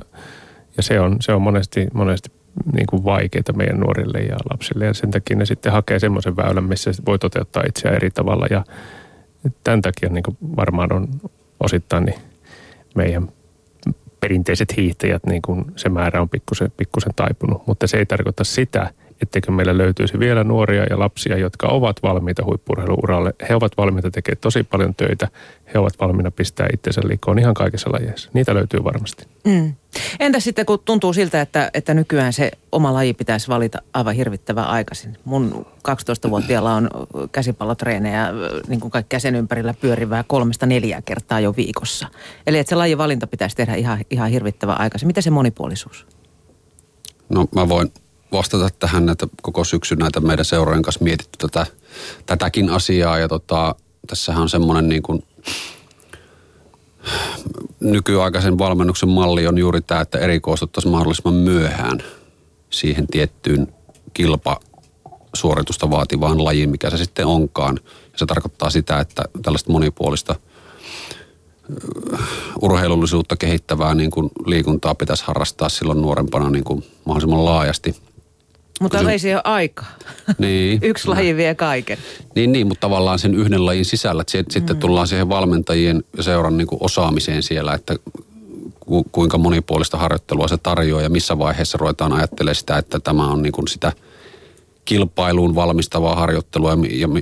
ja 0.77 0.83
se 0.83 0.99
on, 0.99 1.17
se 1.19 1.33
on 1.33 1.41
monesti, 1.41 1.87
monesti 1.93 2.31
niin 2.73 2.87
kuin 2.87 3.03
vaikeaa 3.03 3.53
meidän 3.55 3.79
nuorille 3.79 4.19
ja 4.19 4.35
lapsille. 4.51 4.85
Ja 4.85 4.93
sen 4.93 5.11
takia 5.11 5.37
ne 5.37 5.45
sitten 5.45 5.71
hakee 5.71 5.99
semmoisen 5.99 6.35
väylän, 6.35 6.63
missä 6.63 6.91
voi 7.05 7.19
toteuttaa 7.19 7.63
itseään 7.67 7.95
eri 7.95 8.11
tavalla. 8.11 8.47
Ja 8.49 8.63
tämän 9.63 9.81
takia 9.81 10.09
niin 10.09 10.23
kuin 10.23 10.37
varmaan 10.55 10.93
on 10.93 11.07
osittain 11.59 12.05
niin 12.05 12.19
meidän 12.95 13.29
perinteiset 14.19 14.77
hiihtäjät, 14.77 15.25
niin 15.25 15.41
kuin 15.41 15.65
se 15.75 15.89
määrä 15.89 16.21
on 16.21 16.29
pikkusen, 16.29 16.71
pikkusen 16.77 17.13
taipunut. 17.15 17.67
Mutta 17.67 17.87
se 17.87 17.97
ei 17.97 18.05
tarkoita 18.05 18.43
sitä, 18.43 18.93
etteikö 19.23 19.51
meillä 19.51 19.77
löytyisi 19.77 20.19
vielä 20.19 20.43
nuoria 20.43 20.83
ja 20.83 20.99
lapsia, 20.99 21.37
jotka 21.37 21.67
ovat 21.67 22.03
valmiita 22.03 22.45
huippurheiluuralle. 22.45 23.33
He 23.49 23.55
ovat 23.55 23.71
valmiita 23.77 24.11
tekemään 24.11 24.41
tosi 24.41 24.63
paljon 24.63 24.95
töitä. 24.95 25.27
He 25.73 25.79
ovat 25.79 25.93
valmiina 25.99 26.31
pistää 26.31 26.67
itsensä 26.73 27.01
liikkoon 27.05 27.39
ihan 27.39 27.53
kaikissa 27.53 27.91
lajeissa. 27.91 28.29
Niitä 28.33 28.53
löytyy 28.53 28.83
varmasti. 28.83 29.27
Mm. 29.45 29.73
Entä 30.19 30.39
sitten, 30.39 30.65
kun 30.65 30.79
tuntuu 30.85 31.13
siltä, 31.13 31.41
että, 31.41 31.69
että 31.73 31.93
nykyään 31.93 32.33
se 32.33 32.51
oma 32.71 32.93
laji 32.93 33.13
pitäisi 33.13 33.47
valita 33.47 33.81
aivan 33.93 34.15
hirvittävän 34.15 34.67
aikaisin. 34.67 35.17
Mun 35.25 35.65
12-vuotiaalla 35.89 36.73
on 36.73 36.89
käsipallotreenejä, 37.31 38.27
niin 38.67 38.79
kuin 38.79 38.91
kaikkea 38.91 39.19
sen 39.19 39.35
ympärillä 39.35 39.73
pyörivää 39.81 40.23
kolmesta 40.27 40.65
neljää 40.65 41.01
kertaa 41.01 41.39
jo 41.39 41.53
viikossa. 41.57 42.07
Eli 42.47 42.57
että 42.57 42.69
se 42.69 42.75
lajivalinta 42.75 43.27
pitäisi 43.27 43.55
tehdä 43.55 43.75
ihan, 43.75 43.99
ihan 44.09 44.29
hirvittävän 44.29 44.79
aikaisin. 44.79 45.07
Mitä 45.07 45.21
se 45.21 45.29
monipuolisuus? 45.29 46.07
No 47.29 47.45
mä 47.55 47.69
voin 47.69 47.91
vastata 48.33 48.69
tähän, 48.79 49.09
että 49.09 49.27
koko 49.41 49.63
syksyn 49.63 49.97
näitä 49.97 50.19
meidän 50.19 50.45
seuraajien 50.45 50.83
kanssa 50.83 51.03
mietitty 51.03 51.37
tätä, 51.37 51.65
tätäkin 52.25 52.69
asiaa. 52.69 53.17
Ja 53.17 53.27
tota, 53.27 53.75
tässähän 54.07 54.41
on 54.41 54.49
semmoinen 54.49 54.89
niin 54.89 55.03
kuin 55.03 55.23
nykyaikaisen 57.79 58.57
valmennuksen 58.57 59.09
malli 59.09 59.47
on 59.47 59.57
juuri 59.57 59.81
tämä, 59.81 60.01
että 60.01 60.19
erikoistuttaisiin 60.19 60.91
mahdollisimman 60.91 61.33
myöhään 61.33 62.03
siihen 62.69 63.07
tiettyyn 63.07 63.73
kilpa 64.13 64.59
suoritusta 65.33 65.89
vaativaan 65.89 66.43
lajiin, 66.43 66.69
mikä 66.69 66.89
se 66.89 66.97
sitten 66.97 67.25
onkaan. 67.25 67.79
Ja 67.85 68.17
se 68.19 68.25
tarkoittaa 68.25 68.69
sitä, 68.69 68.99
että 68.99 69.23
tällaista 69.41 69.71
monipuolista 69.71 70.35
urheilullisuutta 72.61 73.35
kehittävää 73.35 73.95
niin 73.95 74.11
kuin 74.11 74.29
liikuntaa 74.45 74.95
pitäisi 74.95 75.23
harrastaa 75.27 75.69
silloin 75.69 76.01
nuorempana 76.01 76.49
niin 76.49 76.63
kuin 76.63 76.83
mahdollisimman 77.05 77.45
laajasti– 77.45 77.95
mutta 78.81 78.97
Kysyn... 78.97 79.11
ei 79.11 79.19
siihen 79.19 79.41
aikaa. 79.43 79.91
Niin. 80.37 80.79
Yksi 80.89 81.07
laji 81.07 81.35
vie 81.35 81.55
kaiken. 81.55 81.97
Niin, 82.35 82.51
niin, 82.51 82.67
mutta 82.67 82.81
tavallaan 82.81 83.19
sen 83.19 83.35
yhden 83.35 83.65
lajin 83.65 83.85
sisällä. 83.85 84.21
Että 84.21 84.53
sitten 84.53 84.75
mm. 84.75 84.79
tullaan 84.79 85.07
siihen 85.07 85.29
valmentajien 85.29 86.03
seuran 86.19 86.57
niin 86.57 86.67
osaamiseen 86.79 87.43
siellä, 87.43 87.73
että 87.73 87.95
ku, 88.79 89.03
kuinka 89.11 89.37
monipuolista 89.37 89.97
harjoittelua 89.97 90.47
se 90.47 90.57
tarjoaa 90.57 91.01
ja 91.01 91.09
missä 91.09 91.39
vaiheessa 91.39 91.77
ruvetaan 91.77 92.13
ajattelemaan 92.13 92.55
sitä, 92.55 92.77
että 92.77 92.99
tämä 92.99 93.27
on 93.27 93.41
niin 93.41 93.53
kuin 93.53 93.67
sitä 93.67 93.91
kilpailuun 94.85 95.55
valmistavaa 95.55 96.15
harjoittelua 96.15 96.71
ja, 96.71 96.77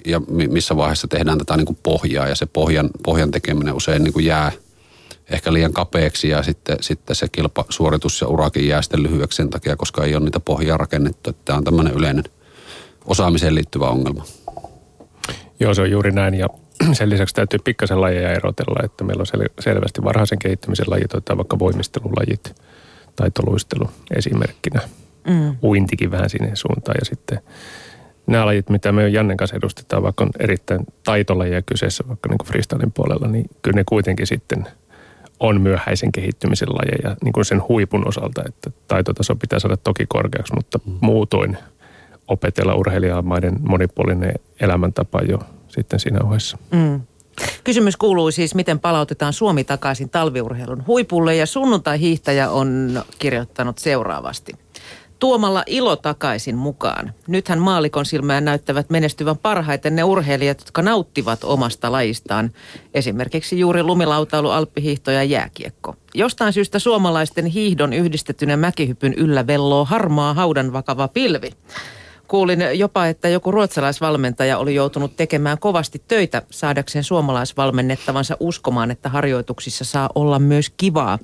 ja, 0.06 0.22
ja 0.38 0.48
missä 0.48 0.78
vaiheessa 0.78 1.08
tehdään 1.08 1.38
tätä 1.38 1.58
niin 1.58 1.66
kuin 1.66 1.80
pohjaa 1.84 2.28
ja 2.28 2.36
se 2.36 2.46
pohjan, 2.46 2.90
pohjan 3.04 3.32
tekeminen 3.32 3.74
usein 3.74 4.04
niin 4.04 4.14
kuin 4.14 4.26
jää– 4.26 4.52
ehkä 5.32 5.54
liian 5.54 5.74
kapeaksi 5.74 6.30
ja 6.30 6.44
sitten, 6.44 6.78
sitten 6.82 7.16
se 7.16 7.28
kilpasuoritus 7.32 8.22
ja 8.22 8.28
urakin 8.28 8.68
jää 8.68 8.82
sitten 8.82 9.04
lyhyeksi 9.04 9.36
sen 9.36 9.50
takia, 9.50 9.76
koska 9.76 10.04
ei 10.04 10.16
ole 10.16 10.24
niitä 10.24 10.40
pohjaa 10.40 10.78
rakennettu. 10.78 11.30
Että 11.30 11.42
tämä 11.46 11.58
on 11.58 11.64
tämmöinen 11.64 11.94
yleinen 11.94 12.24
osaamiseen 13.06 13.56
liittyvä 13.56 13.90
ongelma. 13.90 14.26
Joo, 15.60 15.74
se 15.74 15.82
on 15.82 15.92
juuri 15.92 16.12
näin 16.12 16.34
ja 16.34 16.48
sen 16.94 17.10
lisäksi 17.10 17.36
täytyy 17.36 17.60
pikkasen 17.64 18.02
lajeja 18.02 18.32
erotella, 18.32 18.86
että 18.86 19.04
meillä 19.04 19.22
on 19.22 19.42
sel- 19.42 19.54
selvästi 19.64 20.04
varhaisen 20.04 20.40
kehittymisen 20.40 20.86
lajit, 20.90 21.14
otetaan 21.14 21.38
vaikka 21.38 21.60
voimistelulajit, 21.60 22.56
taitoluistelu 23.16 23.90
esimerkkinä. 24.16 24.82
Mm. 25.28 25.56
Uintikin 25.64 26.12
vähän 26.12 26.30
sinne 26.30 26.52
suuntaan 26.54 26.98
ja 27.00 27.06
sitten 27.06 27.40
nämä 28.28 28.46
lajit, 28.46 28.70
mitä 28.70 28.92
me 28.92 29.10
Jannen 29.10 29.38
kanssa 29.38 29.58
edustetaan, 29.58 30.04
vaikka 30.04 30.24
on 30.24 30.30
erittäin 30.40 30.86
taitolajia 31.04 31.62
kyseessä 31.62 32.04
vaikka 32.08 32.30
niin 32.30 32.38
kuin 32.38 32.48
freestylin 32.48 32.92
puolella, 32.92 33.28
niin 33.28 33.46
kyllä 33.62 33.76
ne 33.76 33.84
kuitenkin 33.86 34.28
sitten 34.28 34.68
on 35.42 35.62
myöhäisen 35.62 36.12
kehittymisen 36.12 36.70
lajeja 36.70 37.16
niin 37.24 37.34
kuin 37.34 37.46
sen 37.46 37.62
huipun 37.70 38.08
osalta, 38.08 38.42
että 38.48 38.72
taitotaso 38.88 39.36
pitää 39.36 39.60
saada 39.60 39.78
toki 39.78 40.06
korkeaksi, 40.06 40.54
mutta 40.54 40.80
mm. 40.86 40.94
muutoin 41.02 41.58
opetella 42.28 42.76
urheilijamaiden 42.76 43.56
monipuolinen 43.60 44.34
elämäntapa 44.60 45.22
jo 45.22 45.40
sitten 45.68 46.00
siinä 46.00 46.20
ohessa. 46.24 46.58
Mm. 46.72 47.02
Kysymys 47.64 47.98
kuuluu 47.98 48.32
siis, 48.32 48.56
miten 48.56 48.80
palautetaan 48.80 49.34
Suomi 49.34 49.64
takaisin 49.64 50.10
talviurheilun 50.10 50.88
huipulle 50.88 51.36
ja 51.36 51.46
sunnuntai-hiihtäjä 51.46 52.50
on 52.50 53.02
kirjoittanut 53.20 53.78
seuraavasti 53.78 54.54
tuomalla 55.22 55.64
ilo 55.66 55.96
takaisin 55.96 56.56
mukaan. 56.56 57.14
Nythän 57.28 57.60
maalikon 57.60 58.06
silmään 58.06 58.46
näyttävät 58.46 58.90
menestyvän 58.90 59.38
parhaiten 59.38 59.96
ne 59.96 60.04
urheilijat, 60.04 60.60
jotka 60.60 60.82
nauttivat 60.82 61.44
omasta 61.44 61.92
lajistaan. 61.92 62.52
Esimerkiksi 62.94 63.60
juuri 63.60 63.84
lumilautailu, 63.84 64.50
alppihiihto 64.50 65.12
ja 65.12 65.24
jääkiekko. 65.24 65.96
Jostain 66.14 66.54
syystä 66.54 66.80
suomalaisten 66.80 67.46
hiihdon 67.46 67.94
yhdistetynä 67.94 68.58
mäkihypyn 68.58 69.14
yllä 69.14 69.48
velloo 69.48 69.86
harmaa 69.86 70.34
haudan 70.34 70.74
vakava 70.74 71.08
pilvi. 71.08 71.52
Kuulin 72.28 72.60
jopa, 72.74 73.08
että 73.08 73.30
joku 73.30 73.52
ruotsalaisvalmentaja 73.52 74.58
oli 74.58 74.76
joutunut 74.76 75.16
tekemään 75.16 75.60
kovasti 75.60 76.02
töitä 76.08 76.42
saadakseen 76.50 77.04
suomalaisvalmennettavansa 77.04 78.38
uskomaan, 78.40 78.92
että 78.92 79.10
harjoituksissa 79.10 79.86
saa 79.86 80.10
olla 80.16 80.40
myös 80.40 80.72
kivaa. 80.78 81.20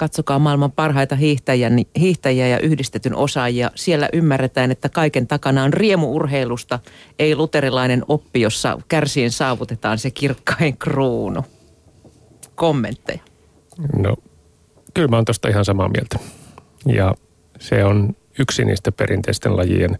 Katsokaa 0.00 0.38
maailman 0.38 0.72
parhaita 0.72 1.16
hiihtäjiä, 1.16 1.70
hiihtäjiä 1.98 2.48
ja 2.48 2.58
yhdistetyn 2.58 3.14
osaajia. 3.14 3.70
Siellä 3.74 4.08
ymmärretään, 4.12 4.70
että 4.70 4.88
kaiken 4.88 5.26
takana 5.26 5.64
on 5.64 5.72
riemuurheilusta, 5.72 6.78
ei 7.18 7.36
luterilainen 7.36 8.02
oppi, 8.08 8.40
jossa 8.40 8.78
kärsien 8.88 9.30
saavutetaan 9.30 9.98
se 9.98 10.10
kirkkain 10.10 10.76
kruunu. 10.76 11.44
Kommentteja? 12.54 13.20
No, 13.96 14.16
kyllä 14.94 15.08
mä 15.08 15.16
oon 15.16 15.24
tosta 15.24 15.48
ihan 15.48 15.64
samaa 15.64 15.88
mieltä. 15.88 16.18
Ja 16.86 17.14
se 17.58 17.84
on 17.84 18.16
yksi 18.38 18.64
niistä 18.64 18.92
perinteisten 18.92 19.56
lajien 19.56 19.98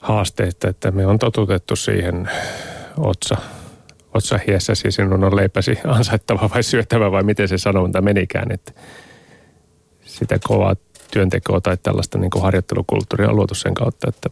haasteista, 0.00 0.68
että 0.68 0.90
me 0.90 1.06
on 1.06 1.18
totutettu 1.18 1.76
siihen 1.76 2.30
otsa 2.98 3.36
otsahiessäsi 4.14 4.90
sinun 4.90 5.24
on 5.24 5.36
leipäsi 5.36 5.78
ansaittava 5.86 6.50
vai 6.54 6.62
syöttävä 6.62 7.12
vai 7.12 7.22
miten 7.22 7.48
se 7.48 7.58
sanonta 7.58 8.00
menikään. 8.00 8.52
Että 8.52 8.72
sitä 10.04 10.38
kovaa 10.44 10.76
työntekoa 11.10 11.60
tai 11.60 11.76
tällaista 11.82 12.18
niin 12.18 12.30
kuin 12.30 12.42
harjoittelukulttuuria 12.42 13.28
on 13.28 13.36
luotu 13.36 13.54
sen 13.54 13.74
kautta, 13.74 14.08
että 14.08 14.30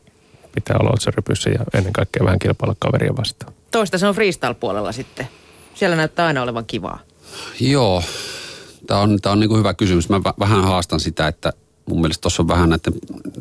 pitää 0.55 0.77
olla 0.81 0.91
otsarypyssä 0.93 1.51
ja 1.51 1.65
ennen 1.75 1.93
kaikkea 1.93 2.25
vähän 2.25 2.39
kilpailla 2.39 2.77
kaveria 2.79 3.17
vastaan. 3.17 3.53
Toista 3.71 3.99
se 3.99 4.07
on 4.07 4.15
freestyle-puolella 4.15 4.93
sitten. 4.93 5.29
Siellä 5.75 5.97
näyttää 5.97 6.27
aina 6.27 6.43
olevan 6.43 6.67
kivaa. 6.67 6.99
Joo, 7.61 8.03
tämä 8.87 9.01
on, 9.01 9.19
tämä 9.23 9.33
on 9.33 9.41
niin 9.41 9.49
kuin 9.49 9.59
hyvä 9.59 9.75
kysymys. 9.75 10.09
Mä 10.09 10.21
vähän 10.39 10.65
haastan 10.65 11.01
sitä, 11.01 11.29
että 11.29 11.53
mun 11.87 12.01
mielestä 12.01 12.23
tuossa 12.23 12.43
on 12.43 12.49
vähän 12.49 12.69
näiden 12.69 12.93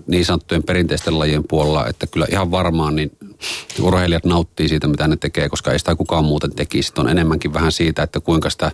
niin 0.08 0.26
sanottujen 0.26 0.64
perinteisten 0.64 1.20
lajien 1.20 1.44
puolella, 1.50 1.88
että 1.88 2.08
kyllä 2.08 2.28
ihan 2.32 2.52
varmaan 2.52 2.96
niin 2.96 3.12
urheilijat 3.82 4.26
nauttii 4.26 4.70
siitä, 4.70 4.88
mitä 4.88 5.08
ne 5.08 5.18
tekee, 5.18 5.50
koska 5.50 5.72
ei 5.72 5.80
sitä 5.80 5.96
kukaan 5.96 6.26
muuten 6.26 6.56
tekisi. 6.56 6.94
on 6.98 7.10
enemmänkin 7.10 7.54
vähän 7.54 7.72
siitä, 7.72 8.04
että 8.04 8.20
kuinka 8.20 8.50
sitä 8.50 8.72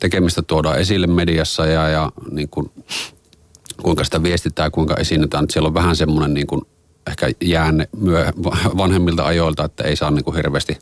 tekemistä 0.00 0.42
tuodaan 0.42 0.78
esille 0.78 1.06
mediassa 1.06 1.66
ja, 1.66 1.88
ja 1.88 2.12
niin 2.30 2.48
kuin, 2.48 2.70
kuinka 3.82 4.04
sitä 4.04 4.22
viestitään, 4.22 4.70
kuinka 4.70 4.94
esiinnytään. 4.94 5.44
Että 5.44 5.52
siellä 5.52 5.66
on 5.66 5.74
vähän 5.74 5.96
semmoinen 5.96 6.34
niin 6.34 6.46
kuin 6.46 6.62
ehkä 7.10 7.30
jäänne 7.40 7.88
myö, 7.96 8.32
vanhemmilta 8.76 9.26
ajoilta, 9.26 9.64
että 9.64 9.84
ei 9.84 9.96
saa 9.96 10.10
niin 10.10 10.24
kuin 10.24 10.36
hirveästi 10.36 10.78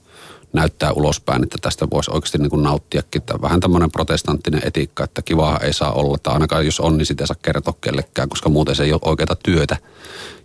näyttää 0.52 0.92
ulospäin, 0.92 1.42
että 1.42 1.58
tästä 1.60 1.90
voisi 1.90 2.10
oikeasti 2.10 2.38
niin 2.38 2.50
kuin 2.50 2.62
nauttiakin. 2.62 3.22
Tämä 3.22 3.42
vähän 3.42 3.60
tämmöinen 3.60 3.90
protestanttinen 3.90 4.60
etiikka, 4.64 5.04
että 5.04 5.22
kivaa 5.22 5.60
ei 5.60 5.72
saa 5.72 5.92
olla, 5.92 6.18
tai 6.22 6.34
ainakaan 6.34 6.64
jos 6.64 6.80
on, 6.80 6.98
niin 6.98 7.06
sitä 7.06 7.22
ei 7.22 7.26
saa 7.26 7.36
kertoa 7.42 7.74
kellekään, 7.80 8.28
koska 8.28 8.48
muuten 8.48 8.76
se 8.76 8.84
ei 8.84 8.92
ole 8.92 9.00
oikeata 9.04 9.36
työtä. 9.36 9.76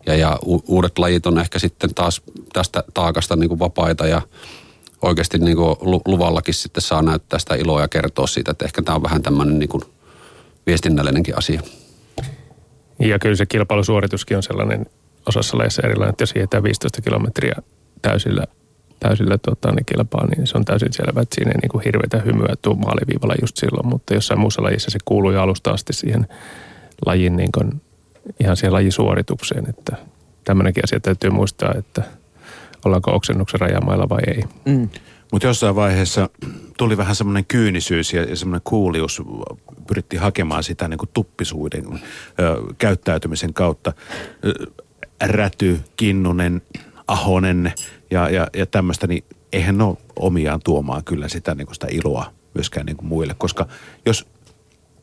Ja, 0.06 0.16
ja 0.16 0.40
uudet 0.68 1.00
lajit 1.00 1.26
on 1.26 1.40
ehkä 1.40 1.60
sitten 1.60 1.94
taas 1.94 2.22
tästä 2.54 2.84
taakasta 2.94 3.36
niin 3.36 3.50
kuin 3.50 3.60
vapaita 3.60 4.08
ja 4.08 4.22
oikeasti 5.02 5.38
niin 5.38 5.58
kuin 5.58 5.76
luvallakin 6.06 6.54
sitten 6.54 6.82
saa 6.82 7.02
näyttää 7.02 7.40
sitä 7.40 7.56
iloa 7.56 7.82
ja 7.82 7.88
kertoa 7.88 8.28
siitä, 8.28 8.52
että 8.52 8.66
ehkä 8.66 8.82
tämä 8.82 8.96
on 8.96 9.04
vähän 9.04 9.22
tämmöinen 9.22 9.60
niin 9.60 9.70
kuin 9.70 9.84
viestinnällinenkin 10.66 11.38
asia. 11.38 11.62
Ja 13.00 13.20
kyllä 13.20 13.36
se 13.36 13.46
kilpailusuorituskin 13.46 14.38
on 14.38 14.44
sellainen 14.44 14.86
osassa 15.26 15.58
lajeissa 15.58 15.82
erilainen, 15.86 16.10
että 16.10 16.22
jos 16.22 16.36
hietään 16.36 16.64
15 16.64 17.02
kilometriä 17.02 17.56
täysillä 18.02 18.46
täysillä 19.02 19.38
tota, 19.38 19.72
niin 19.72 19.86
kilpaa, 19.86 20.28
niin 20.28 20.48
se 20.48 20.58
on 20.58 20.66
täysin 20.66 20.94
selvä, 20.94 21.22
että 21.22 21.36
siinä 21.36 21.52
ei 21.52 21.58
niin 21.62 21.70
kuin 21.70 21.84
hirveätä 21.84 22.18
hymyä 22.18 22.56
tuu 22.62 22.76
maaliviivalla 22.76 23.36
just 23.42 23.58
silloin, 23.58 23.88
mutta 23.88 24.14
jossain 24.14 24.40
muussa 24.40 24.64
lajissa 24.64 24.92
se 24.92 25.00
kuuluu 25.06 25.32
jo 25.32 25.42
alusta 25.42 25.72
asti 25.72 25.94
siihen 25.94 26.28
lajin 27.06 27.38
niin 27.38 27.52
kuin, 27.52 27.82
ihan 28.40 28.58
siihen 28.58 28.74
lajisuoritukseen, 28.74 29.70
että 29.70 29.98
tämmöinenkin 30.44 30.84
asia 30.84 31.00
täytyy 31.00 31.30
muistaa, 31.30 31.74
että 31.78 32.04
ollaanko 32.86 33.16
oksennuksen 33.16 33.60
rajamailla 33.60 34.10
vai 34.10 34.22
ei. 34.28 34.44
Mm. 34.66 34.90
Mutta 35.32 35.48
jossain 35.48 35.76
vaiheessa 35.76 36.30
tuli 36.78 36.98
vähän 36.98 37.16
semmoinen 37.16 37.46
kyynisyys 37.46 38.14
ja, 38.14 38.24
ja 38.24 38.36
semmoinen 38.36 38.62
kuulius. 38.64 39.22
Pyrittiin 39.88 40.22
hakemaan 40.22 40.64
sitä 40.64 40.88
niin 40.88 40.98
kuin 40.98 41.10
tuppisuuden 41.14 41.86
ö, 41.94 42.00
käyttäytymisen 42.78 43.54
kautta. 43.54 43.94
Räty, 45.24 45.80
Kinnunen, 45.96 46.62
Ahonen 47.08 47.74
ja, 48.12 48.30
ja, 48.30 48.48
ja 48.54 48.66
tämmöistä, 48.66 49.08
niin 49.08 49.24
eihän 49.54 49.78
ne 49.78 49.84
ole 49.84 49.98
omiaan 50.16 50.60
tuomaan 50.64 51.04
kyllä 51.04 51.28
sitä, 51.28 51.56
niin 51.56 51.66
kuin 51.66 51.76
sitä 51.76 51.88
iloa 51.92 52.34
myöskään 52.54 52.86
niin 52.86 52.98
kuin 52.98 53.08
muille. 53.08 53.36
Koska 53.38 53.68
jos, 54.06 54.28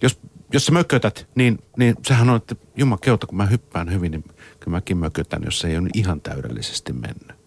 jos, 0.02 0.20
jos 0.52 0.66
sä 0.66 0.72
mökötät, 0.72 1.26
niin, 1.34 1.58
niin 1.76 1.96
sehän 2.06 2.30
on, 2.30 2.36
että 2.36 2.56
keuta, 3.00 3.26
kun 3.26 3.36
mä 3.36 3.46
hyppään 3.46 3.92
hyvin, 3.92 4.10
niin 4.10 4.24
kyllä 4.60 4.76
mäkin 4.76 4.96
mökötän, 4.96 5.42
jos 5.44 5.58
se 5.58 5.68
ei 5.68 5.76
ole 5.76 5.88
ihan 5.94 6.20
täydellisesti 6.20 6.92
mennyt. 6.92 7.38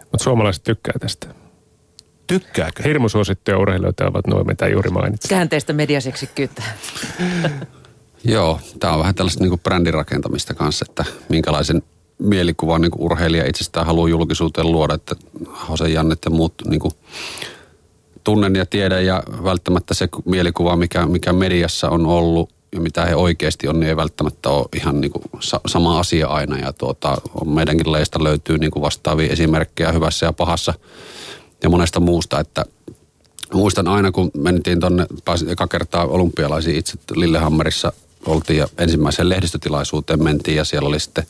Mutta 0.00 0.24
suomalaiset 0.24 0.62
tykkää 0.62 0.94
tästä. 1.00 1.26
Tykkääkö? 2.26 2.82
Hirmu 2.82 3.08
suosittuja 3.08 3.58
urheilijoita 3.58 4.06
ovat 4.06 4.26
nuo, 4.26 4.44
mitä 4.44 4.68
juuri 4.68 4.90
mainitsin. 4.90 5.28
Käänteistä 5.28 5.72
mediaseksikkyyttä. 5.72 6.62
Joo, 8.24 8.60
tämä 8.80 8.92
on 8.92 8.98
vähän 8.98 9.14
tällaista 9.14 9.44
niin 9.44 9.60
brändin 9.60 9.94
rakentamista 9.94 10.54
kanssa, 10.54 10.86
että 10.88 11.04
minkälaisen 11.28 11.82
mielikuva 12.18 12.78
niin 12.78 12.90
urheilija 12.98 13.46
itsestään 13.46 13.86
haluaa 13.86 14.08
julkisuuteen 14.08 14.72
luoda, 14.72 14.94
että 14.94 15.16
Hose 15.68 15.88
Jannet 15.88 16.18
ja 16.24 16.30
muut 16.30 16.54
niin 16.68 16.80
kuin 16.80 16.92
tunnen 18.24 18.54
ja 18.54 18.66
tiedän 18.66 19.06
ja 19.06 19.22
välttämättä 19.44 19.94
se 19.94 20.08
mielikuva, 20.24 20.76
mikä, 20.76 21.06
mikä 21.06 21.32
mediassa 21.32 21.90
on 21.90 22.06
ollut 22.06 22.50
ja 22.74 22.80
mitä 22.80 23.04
he 23.04 23.14
oikeasti 23.14 23.68
on, 23.68 23.80
niin 23.80 23.88
ei 23.88 23.96
välttämättä 23.96 24.48
ole 24.48 24.66
ihan 24.76 25.00
niin 25.00 25.10
kuin 25.10 25.24
sama 25.66 25.98
asia 25.98 26.28
aina. 26.28 26.58
Ja 26.58 26.72
tuota, 26.72 27.16
meidänkin 27.44 27.92
leista 27.92 28.24
löytyy 28.24 28.58
niin 28.58 28.70
kuin 28.70 28.82
vastaavia 28.82 29.32
esimerkkejä 29.32 29.92
hyvässä 29.92 30.26
ja 30.26 30.32
pahassa 30.32 30.74
ja 31.62 31.68
monesta 31.68 32.00
muusta, 32.00 32.40
että 32.40 32.64
muistan 33.52 33.88
aina, 33.88 34.12
kun 34.12 34.30
mentiin 34.36 34.80
tuonne, 34.80 35.06
pääsin 35.24 35.48
eka 35.48 35.66
kertaa 35.66 36.06
olympialaisiin 36.06 36.76
itse 36.76 36.98
Lillehammerissa 37.14 37.92
oltiin 38.26 38.58
ja 38.58 38.68
ensimmäiseen 38.78 39.28
lehdistötilaisuuteen 39.28 40.22
mentiin 40.22 40.56
ja 40.56 40.64
siellä 40.64 40.88
oli 40.88 41.00
sitten 41.00 41.26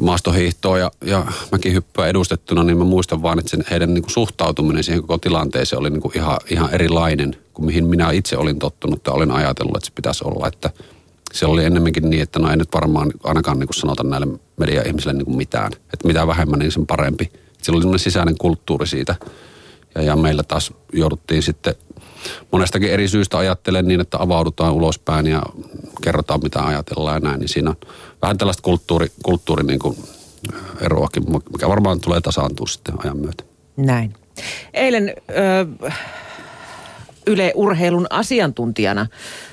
maastohiihtoa 0.00 0.78
ja, 0.78 0.90
ja 1.04 1.26
mäkihyppyä 1.52 2.06
edustettuna, 2.06 2.64
niin 2.64 2.78
mä 2.78 2.84
muistan 2.84 3.22
vaan, 3.22 3.38
että 3.38 3.50
sen, 3.50 3.64
heidän 3.70 3.94
niin 3.94 4.02
kuin 4.02 4.12
suhtautuminen 4.12 4.84
siihen 4.84 5.00
koko 5.00 5.18
tilanteeseen 5.18 5.80
oli 5.80 5.90
niin 5.90 6.00
kuin 6.00 6.16
ihan, 6.16 6.38
ihan 6.50 6.74
erilainen 6.74 7.36
kuin 7.54 7.66
mihin 7.66 7.86
minä 7.86 8.10
itse 8.10 8.36
olin 8.36 8.58
tottunut 8.58 9.00
ja 9.06 9.12
olin 9.12 9.30
ajatellut, 9.30 9.76
että 9.76 9.86
se 9.86 9.92
pitäisi 9.94 10.24
olla. 10.24 10.48
Että 10.48 10.70
se 11.32 11.46
oli 11.46 11.64
ennemminkin 11.64 12.10
niin, 12.10 12.22
että 12.22 12.38
no 12.38 12.50
ei 12.50 12.56
nyt 12.56 12.74
varmaan 12.74 13.12
ainakaan 13.24 13.58
niin 13.58 13.66
kuin 13.66 13.76
sanota 13.76 14.02
näille 14.02 14.26
media-ihmisille 14.56 15.12
niin 15.12 15.24
kuin 15.24 15.36
mitään. 15.36 15.72
Että 15.92 16.06
mitä 16.06 16.26
vähemmän, 16.26 16.58
niin 16.58 16.72
sen 16.72 16.86
parempi. 16.86 17.32
Sillä 17.62 17.88
oli 17.88 17.98
sisäinen 17.98 18.38
kulttuuri 18.38 18.86
siitä. 18.86 19.16
Ja, 19.94 20.02
ja 20.02 20.16
meillä 20.16 20.42
taas 20.42 20.72
jouduttiin 20.92 21.42
sitten 21.42 21.74
monestakin 22.52 22.90
eri 22.90 23.08
syystä 23.08 23.38
ajattelen 23.38 23.88
niin, 23.88 24.00
että 24.00 24.18
avaudutaan 24.20 24.72
ulospäin 24.72 25.26
ja 25.26 25.42
kerrotaan 26.02 26.40
mitä 26.42 26.66
ajatellaan 26.66 27.16
ja 27.16 27.20
näin. 27.20 27.40
Niin 27.40 27.48
siinä 27.48 27.70
on 27.70 27.76
vähän 28.22 28.38
tällaista 28.38 28.62
kulttuuri, 28.62 29.06
kulttuuri 29.22 29.64
niin 29.64 29.78
kuin 29.78 29.96
eroakin, 30.80 31.22
mikä 31.52 31.68
varmaan 31.68 32.00
tulee 32.00 32.20
tasaantua 32.20 32.66
sitten 32.66 32.94
ajan 33.04 33.16
myötä. 33.18 33.44
Näin. 33.76 34.12
Eilen 34.74 35.14
ö, 35.30 35.88
Yle 37.26 37.52
Urheilun 37.54 38.06
asiantuntijana, 38.10 39.06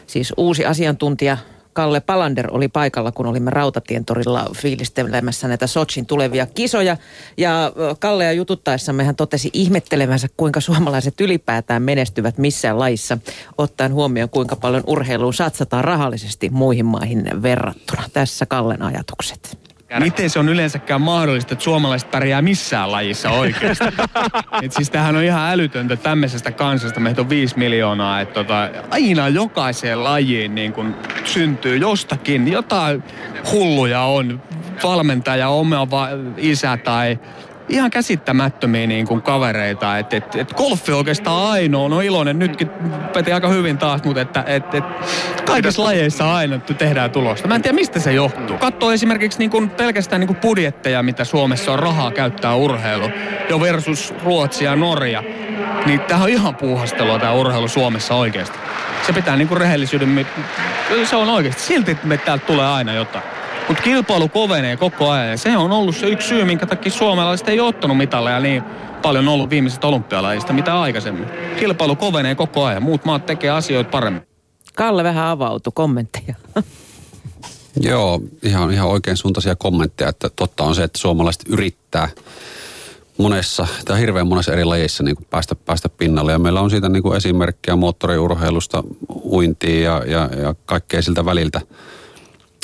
siis 0.08 0.34
uusi 0.38 0.66
asiantuntija 0.66 1.38
Kalle 1.80 2.00
Palander 2.00 2.48
oli 2.52 2.68
paikalla, 2.68 3.12
kun 3.12 3.26
olimme 3.26 3.52
Rautatientorilla 3.52 4.50
fiilistelemässä 4.56 5.48
näitä 5.48 5.68
Sochin 5.68 6.06
tulevia 6.06 6.46
kisoja. 6.46 6.98
Ja 7.38 7.72
Kallea 8.00 8.32
jututtaessamme 8.32 9.04
hän 9.04 9.16
totesi 9.16 9.50
ihmettelevänsä, 9.54 10.28
kuinka 10.38 10.62
suomalaiset 10.62 11.22
ylipäätään 11.22 11.82
menestyvät 11.82 12.38
missään 12.38 12.80
laissa, 12.80 13.18
ottaen 13.58 13.94
huomioon, 13.94 14.30
kuinka 14.30 14.56
paljon 14.56 14.84
urheiluun 14.88 15.34
satsataan 15.34 15.84
rahallisesti 15.84 16.50
muihin 16.50 16.86
maihin 16.86 17.30
verrattuna. 17.42 18.04
Tässä 18.14 18.46
Kallen 18.46 18.82
ajatukset. 18.82 19.69
Miten 20.00 20.30
se 20.30 20.40
on 20.40 20.50
yleensäkään 20.50 21.02
mahdollista, 21.02 21.54
että 21.54 21.64
suomalaiset 21.64 22.12
pärjää 22.12 22.42
missään 22.42 22.92
lajissa 22.92 23.30
oikeasti? 23.30 23.86
Et 24.64 24.72
siis 24.72 24.90
tämähän 24.90 25.16
on 25.16 25.24
ihan 25.24 25.52
älytöntä 25.52 25.96
tämmöisestä 25.96 26.52
kansasta. 26.52 27.00
Meitä 27.00 27.22
on 27.22 27.30
viisi 27.30 27.58
miljoonaa. 27.58 28.22
Että 28.22 28.34
tota, 28.34 28.70
aina 28.90 29.28
jokaiseen 29.28 30.04
lajiin 30.04 30.56
niin 30.56 30.74
kun 30.74 30.96
syntyy 31.24 31.78
jostakin. 31.78 32.52
Jotain 32.52 33.04
hulluja 33.52 34.02
on. 34.02 34.42
Valmentaja, 34.84 35.50
oma 35.50 35.90
va- 35.90 36.10
isä 36.38 36.78
tai 36.78 37.20
ihan 37.70 37.92
käsittämättömiä 37.92 38.88
niin 38.88 39.08
kuin 39.08 39.22
kavereita. 39.22 39.98
Et, 39.98 40.14
et, 40.14 40.36
et 40.36 40.54
golfi 40.54 40.92
oikeastaan 40.92 41.52
ainoa, 41.52 41.90
no 41.90 42.02
iloinen 42.02 42.40
nytkin 42.40 42.70
peti 43.14 43.34
aika 43.34 43.48
hyvin 43.48 43.78
taas, 43.78 44.04
mutta 44.04 44.22
että 44.22 44.44
et, 44.48 44.74
et, 44.74 44.84
kaikissa 45.46 45.84
lajeissa 45.84 46.36
aina 46.36 46.60
tehdään 46.60 47.12
tulosta. 47.12 47.48
Mä 47.48 47.56
en 47.56 47.62
tiedä 47.62 47.76
mistä 47.76 48.00
se 48.00 48.14
johtuu. 48.14 48.58
Katso 48.58 48.92
esimerkiksi 48.92 49.40
niin 49.40 49.50
kuin 49.50 49.70
pelkästään 49.70 50.20
niin 50.20 50.28
kuin 50.28 50.40
budjetteja, 50.40 51.04
mitä 51.04 51.24
Suomessa 51.24 51.72
on 51.72 51.80
rahaa 51.80 52.12
käyttää 52.12 52.56
urheilu, 52.56 53.10
jo 53.50 53.60
versus 53.60 54.14
Ruotsi 54.24 54.66
ja 54.66 54.76
Norja. 54.76 55.24
Niin 55.86 56.00
tämähän 56.00 56.24
on 56.24 56.30
ihan 56.30 56.56
puuhastelua 56.56 57.20
tämä 57.20 57.34
urheilu 57.34 57.68
Suomessa 57.68 58.16
oikeasti. 58.16 58.60
Se 59.06 59.14
pitää 59.14 59.36
niin 59.36 59.48
kuin 59.48 59.58
rehellisyyden, 59.58 60.28
se 61.04 61.16
on 61.16 61.30
oikeasti. 61.30 61.62
Silti 61.62 61.98
me 62.04 62.18
täältä 62.18 62.46
tulee 62.46 62.68
aina 62.68 62.94
jotain. 62.94 63.39
Mutta 63.70 63.84
kilpailu 63.84 64.30
kovenee 64.30 64.78
koko 64.78 65.10
ajan 65.10 65.30
ja 65.30 65.38
se 65.38 65.58
on 65.58 65.72
ollut 65.72 65.96
se 65.96 66.08
yksi 66.08 66.28
syy, 66.28 66.46
minkä 66.46 66.66
takia 66.66 66.92
suomalaiset 66.92 67.50
ei 67.50 67.60
ottanut 67.60 67.98
mitalleja 67.98 68.40
niin 68.40 68.64
paljon 69.02 69.28
ollut 69.28 69.50
viimeisestä 69.50 69.88
olympialajista 69.88 70.54
mitä 70.54 70.82
aikaisemmin. 70.82 71.28
Kilpailu 71.60 71.96
kovenee 71.96 72.36
koko 72.36 72.66
ajan, 72.66 72.84
muut 72.84 73.06
maat 73.06 73.26
tekee 73.26 73.50
asioita 73.50 73.90
paremmin. 73.90 74.22
Kalle 74.76 75.04
vähän 75.04 75.26
avautui 75.26 75.74
kommentteja. 75.76 76.36
Joo, 77.82 78.22
ihan, 78.44 78.72
ihan 78.72 78.90
oikein 78.90 79.18
suuntaisia 79.18 79.56
kommentteja, 79.56 80.10
että 80.10 80.30
totta 80.36 80.64
on 80.64 80.76
se, 80.76 80.84
että 80.84 81.00
suomalaiset 81.00 81.44
yrittää 81.50 82.10
monessa, 83.18 83.68
tai 83.86 84.00
hirveän 84.00 84.28
monessa 84.28 84.54
eri 84.54 84.66
lajeissa 84.66 85.04
niin 85.04 85.16
kuin 85.16 85.28
päästä, 85.30 85.56
päästä 85.56 85.90
pinnalle. 85.90 86.32
Ja 86.32 86.40
meillä 86.40 86.62
on 86.62 86.70
siitä 86.70 86.90
niin 86.90 87.04
kuin 87.04 87.18
esimerkkejä 87.18 87.76
moottoriurheilusta, 87.76 88.84
uintiin 89.24 89.84
ja, 89.84 90.04
ja, 90.06 90.30
ja 90.42 90.56
kaikkea 90.66 91.02
siltä 91.02 91.26
väliltä 91.26 91.62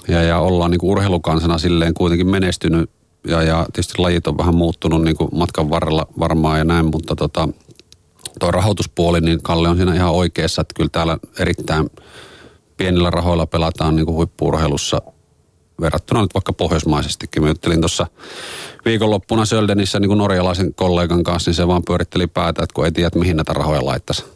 ja, 0.07 0.23
ja 0.23 0.39
ollaan 0.39 0.71
niin 0.71 0.79
kuin 0.79 0.91
urheilukansana 0.91 1.57
silleen 1.57 1.93
kuitenkin 1.93 2.27
menestynyt 2.27 2.89
ja, 3.27 3.43
ja 3.43 3.65
tietysti 3.73 3.93
lajit 3.97 4.27
on 4.27 4.37
vähän 4.37 4.55
muuttunut 4.55 5.03
niin 5.03 5.17
kuin 5.17 5.29
matkan 5.33 5.69
varrella 5.69 6.07
varmaan 6.19 6.57
ja 6.57 6.63
näin, 6.63 6.85
mutta 6.85 7.15
tota, 7.15 7.49
tuo 8.39 8.51
rahoituspuoli, 8.51 9.21
niin 9.21 9.41
Kalle 9.43 9.69
on 9.69 9.77
siinä 9.77 9.95
ihan 9.95 10.11
oikeassa, 10.11 10.61
että 10.61 10.73
kyllä 10.73 10.89
täällä 10.91 11.17
erittäin 11.39 11.89
pienillä 12.77 13.09
rahoilla 13.09 13.47
pelataan 13.47 13.95
niin 13.95 14.05
kuin 14.05 14.15
huippuurheilussa 14.15 15.01
verrattuna 15.81 16.21
nyt 16.21 16.33
vaikka 16.33 16.53
pohjoismaisestikin. 16.53 17.43
Mä 17.43 17.49
juttelin 17.49 17.81
tuossa 17.81 18.07
viikonloppuna 18.85 19.45
Söldenissä 19.45 19.99
niin 19.99 20.09
kuin 20.09 20.17
norjalaisen 20.17 20.73
kollegan 20.73 21.23
kanssa, 21.23 21.49
niin 21.49 21.55
se 21.55 21.67
vaan 21.67 21.83
pyöritteli 21.83 22.27
päätä, 22.27 22.63
että 22.63 22.73
kun 22.73 22.85
ei 22.85 22.91
tiedä, 22.91 23.09
mihin 23.15 23.37
näitä 23.37 23.53
rahoja 23.53 23.85
laittaisi. 23.85 24.34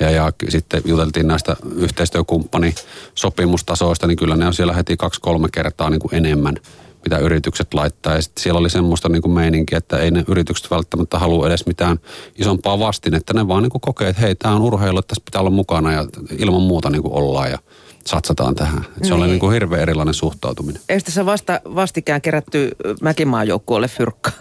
Ja, 0.00 0.10
ja 0.10 0.32
sitten 0.48 0.82
juteltiin 0.84 1.26
näistä 1.26 1.56
yhteistyökumppani 1.76 2.74
sopimustasoista, 3.14 4.06
niin 4.06 4.16
kyllä 4.16 4.36
ne 4.36 4.46
on 4.46 4.54
siellä 4.54 4.72
heti 4.72 4.96
kaksi-kolme 4.96 5.48
kertaa 5.52 5.90
niin 5.90 6.00
kuin 6.00 6.14
enemmän, 6.14 6.56
mitä 7.04 7.18
yritykset 7.18 7.74
laittaa. 7.74 8.14
Ja 8.14 8.22
sitten 8.22 8.42
siellä 8.42 8.60
oli 8.60 8.70
semmoista 8.70 9.08
niin 9.08 9.22
kuin 9.22 9.32
meininkiä, 9.32 9.78
että 9.78 9.98
ei 9.98 10.10
ne 10.10 10.24
yritykset 10.28 10.70
välttämättä 10.70 11.18
halua 11.18 11.46
edes 11.46 11.66
mitään 11.66 11.98
isompaa 12.38 12.78
vastin, 12.78 13.14
että 13.14 13.34
ne 13.34 13.48
vaan 13.48 13.62
niin 13.62 13.70
kuin 13.70 13.80
kokee, 13.80 14.08
että 14.08 14.22
hei, 14.22 14.34
tämä 14.34 14.54
on 14.54 14.62
urheilu, 14.62 14.98
että 14.98 15.08
tässä 15.08 15.22
pitää 15.24 15.40
olla 15.40 15.50
mukana 15.50 15.92
ja 15.92 16.06
ilman 16.38 16.62
muuta 16.62 16.90
niin 16.90 17.02
kuin 17.02 17.14
ollaan 17.14 17.50
ja 17.50 17.58
satsataan 18.06 18.54
tähän. 18.54 18.78
Et 18.78 18.84
se 18.94 19.00
niin. 19.02 19.12
oli 19.12 19.26
niin 19.26 19.40
kuin 19.40 19.52
hirveän 19.52 19.82
erilainen 19.82 20.14
suhtautuminen. 20.14 20.82
Eikö 20.88 21.04
tässä 21.04 21.26
vasta, 21.26 21.60
vastikään 21.74 22.20
kerätty 22.20 22.70
Mäkimaajoukkueelle 23.00 23.88
fyrkkaa? 23.88 24.32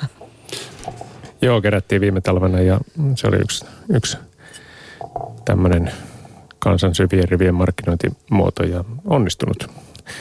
Joo, 1.42 1.62
kerättiin 1.62 2.02
viime 2.02 2.22
talvena 2.22 2.62
ja 2.62 2.80
se 3.16 3.28
oli 3.28 3.38
yksi, 3.38 3.66
yksi 3.90 4.18
tämmöinen 5.46 5.92
kansan 6.60 6.96
syvien 6.96 7.30
rivien 7.30 7.56
markkinointimuoto 7.56 8.64
ja 8.64 8.84
onnistunut. 9.06 9.68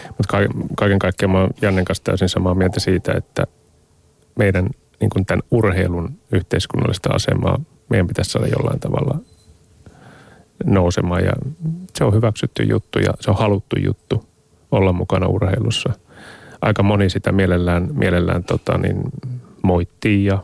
Mutta 0.09 0.39
kaiken 0.77 0.99
kaikkiaan 0.99 1.33
mä 1.33 1.41
oon 1.41 1.51
Jannen 1.63 1.85
kanssa 1.85 2.05
täysin 2.05 2.29
samaa 2.29 2.55
mieltä 2.55 2.81
siitä, 2.81 3.13
että 3.13 3.47
meidän 4.39 4.69
niin 5.01 5.11
kuin 5.11 5.27
tämän 5.27 5.43
urheilun 5.51 6.19
yhteiskunnallista 6.33 7.11
asemaa 7.13 7.61
meidän 7.89 8.07
pitäisi 8.07 8.31
saada 8.31 8.47
jollain 8.47 8.81
tavalla 8.81 9.19
nousemaan 10.65 11.25
ja 11.25 11.33
se 11.95 12.05
on 12.05 12.15
hyväksytty 12.15 12.63
juttu 12.63 12.99
ja 12.99 13.13
se 13.21 13.31
on 13.31 13.37
haluttu 13.37 13.77
juttu 13.79 14.25
olla 14.71 14.93
mukana 14.93 15.27
urheilussa. 15.27 15.93
Aika 16.61 16.83
moni 16.83 17.11
sitä 17.11 17.33
mielellään, 17.33 17.89
mielellään 17.93 18.45
tota, 18.45 18.79
niin, 18.79 19.03
moittii 19.63 20.25
ja 20.25 20.39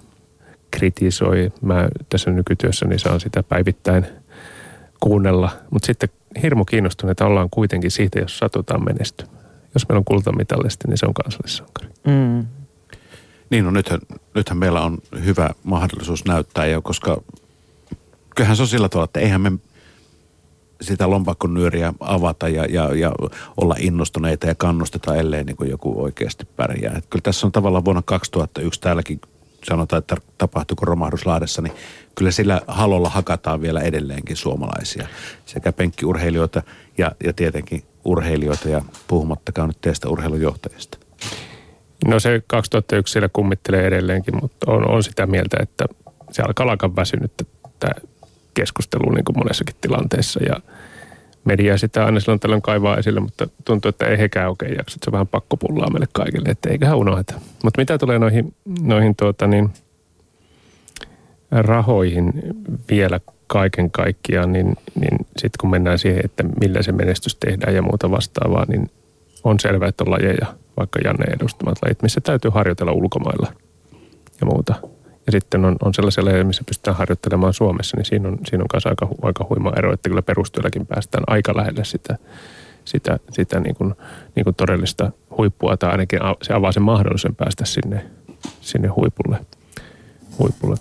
kritisoi. 0.70 1.52
Mä 1.62 1.88
tässä 2.08 2.30
nykytyössäni 2.30 2.98
saan 2.98 3.20
sitä 3.20 3.42
päivittäin– 3.42 4.06
kuunnella, 5.00 5.50
mutta 5.70 5.86
sitten 5.86 6.08
hirmu 6.42 6.64
kiinnostuneita 6.64 7.26
ollaan 7.26 7.50
kuitenkin 7.50 7.90
siitä, 7.90 8.18
jos 8.18 8.38
satutaan 8.38 8.84
menestymään. 8.84 9.38
Jos 9.74 9.88
meillä 9.88 9.98
on 9.98 10.04
kultamitallisesti, 10.04 10.88
niin 10.88 10.98
se 10.98 11.06
on 11.06 11.14
kansallissankari. 11.14 11.88
Mm. 12.06 12.46
Niin, 13.50 13.64
no 13.64 13.70
nythän, 13.70 14.00
nythän 14.34 14.58
meillä 14.58 14.80
on 14.80 14.98
hyvä 15.24 15.50
mahdollisuus 15.62 16.24
näyttää 16.24 16.66
jo, 16.66 16.82
koska 16.82 17.22
kyllähän 18.34 18.56
se 18.56 18.62
on 18.62 18.68
sillä 18.68 18.88
tavalla, 18.88 19.04
että 19.04 19.20
eihän 19.20 19.40
me 19.40 19.52
sitä 20.80 21.10
lompakon 21.10 21.54
nyöriä 21.54 21.94
avata 22.00 22.48
ja, 22.48 22.64
ja, 22.64 22.94
ja 22.94 23.12
olla 23.56 23.74
innostuneita 23.78 24.46
ja 24.46 24.54
kannusteta, 24.54 25.16
ellei 25.16 25.44
niin 25.44 25.56
kuin 25.56 25.70
joku 25.70 26.02
oikeasti 26.02 26.44
pärjää. 26.56 26.94
Et 26.98 27.06
kyllä 27.10 27.22
tässä 27.22 27.46
on 27.46 27.52
tavallaan 27.52 27.84
vuonna 27.84 28.02
2001 28.02 28.80
täälläkin 28.80 29.20
sanotaan, 29.64 29.98
että 29.98 30.16
tapahtuiko 30.38 30.84
romahduslaadessa, 30.84 31.62
niin 31.62 31.72
kyllä 32.14 32.30
sillä 32.30 32.60
halolla 32.68 33.08
hakataan 33.08 33.60
vielä 33.60 33.80
edelleenkin 33.80 34.36
suomalaisia. 34.36 35.08
Sekä 35.46 35.72
penkkiurheilijoita 35.72 36.62
ja, 36.98 37.12
ja 37.24 37.32
tietenkin 37.32 37.82
urheilijoita 38.04 38.68
ja 38.68 38.82
puhumattakaan 39.06 39.68
nyt 39.68 39.80
teistä 39.80 40.08
urheilujohtajista. 40.08 40.98
No 42.06 42.20
se 42.20 42.42
2001 42.46 43.12
siellä 43.12 43.28
kummittelee 43.32 43.86
edelleenkin, 43.86 44.36
mutta 44.42 44.70
on, 44.72 44.90
on 44.90 45.02
sitä 45.02 45.26
mieltä, 45.26 45.56
että 45.60 45.84
se 46.30 46.42
alkaa 46.42 46.64
olla 46.64 46.96
väsynyt 46.96 47.32
tämä 47.80 47.94
keskustelu 48.54 49.10
niin 49.10 49.24
kuin 49.24 49.38
monessakin 49.38 49.76
tilanteessa 49.80 50.40
ja 50.42 50.56
media 51.44 51.78
sitä 51.78 52.04
aina 52.04 52.20
silloin 52.20 52.40
tällöin 52.40 52.62
kaivaa 52.62 52.96
esille, 52.96 53.20
mutta 53.20 53.48
tuntuu, 53.64 53.88
että 53.88 54.06
ei 54.06 54.18
hekään 54.18 54.48
oikein 54.48 54.76
jaksa. 54.76 54.98
Se 55.04 55.10
on 55.10 55.12
vähän 55.12 55.26
pakkopullaa 55.26 55.90
meille 55.90 56.08
kaikille, 56.12 56.48
että 56.48 56.70
eiköhän 56.70 56.96
unohda. 56.96 57.34
Mutta 57.64 57.80
mitä 57.80 57.98
tulee 57.98 58.18
noihin, 58.18 58.54
noihin 58.82 59.16
tuota 59.16 59.46
niin, 59.46 59.70
rahoihin 61.50 62.32
vielä 62.90 63.20
kaiken 63.46 63.90
kaikkiaan, 63.90 64.52
niin, 64.52 64.76
niin 65.00 65.18
sitten 65.26 65.58
kun 65.60 65.70
mennään 65.70 65.98
siihen, 65.98 66.20
että 66.24 66.42
millä 66.60 66.82
se 66.82 66.92
menestys 66.92 67.36
tehdään 67.36 67.74
ja 67.74 67.82
muuta 67.82 68.10
vastaavaa, 68.10 68.64
niin 68.68 68.90
on 69.44 69.60
selvää, 69.60 69.88
että 69.88 70.04
on 70.04 70.10
lajeja, 70.10 70.46
vaikka 70.76 71.00
Janne 71.04 71.24
edustamat 71.24 71.78
lajit, 71.82 72.02
missä 72.02 72.20
täytyy 72.20 72.50
harjoitella 72.50 72.92
ulkomailla 72.92 73.52
ja 74.40 74.46
muuta. 74.46 74.74
Ja 75.30 75.40
sitten 75.40 75.64
on, 75.64 75.76
on 75.84 75.94
sellaisia 75.94 76.24
lajeja, 76.24 76.44
missä 76.44 76.64
pystytään 76.66 76.96
harjoittelemaan 76.96 77.54
Suomessa, 77.54 77.96
niin 77.96 78.04
siinä 78.04 78.28
on, 78.28 78.38
siinä 78.46 78.62
on 78.64 78.68
kanssa 78.68 78.88
aika, 78.88 79.08
aika 79.22 79.46
huima 79.50 79.72
ero, 79.76 79.92
että 79.92 80.08
kyllä 80.08 80.22
perustyölläkin 80.22 80.86
päästään 80.86 81.24
aika 81.26 81.56
lähelle 81.56 81.84
sitä, 81.84 82.18
sitä, 82.84 83.18
sitä 83.32 83.60
niin 83.60 83.74
kuin, 83.74 83.94
niin 84.36 84.44
kuin 84.44 84.56
todellista 84.56 85.10
huippua, 85.38 85.76
tai 85.76 85.90
ainakin 85.90 86.20
se 86.42 86.54
avaa 86.54 86.72
sen 86.72 86.82
mahdollisen 86.82 87.34
päästä 87.34 87.64
sinne, 87.64 88.04
sinne 88.60 88.88
huipulle, 88.88 89.38
huipulle 90.38 90.76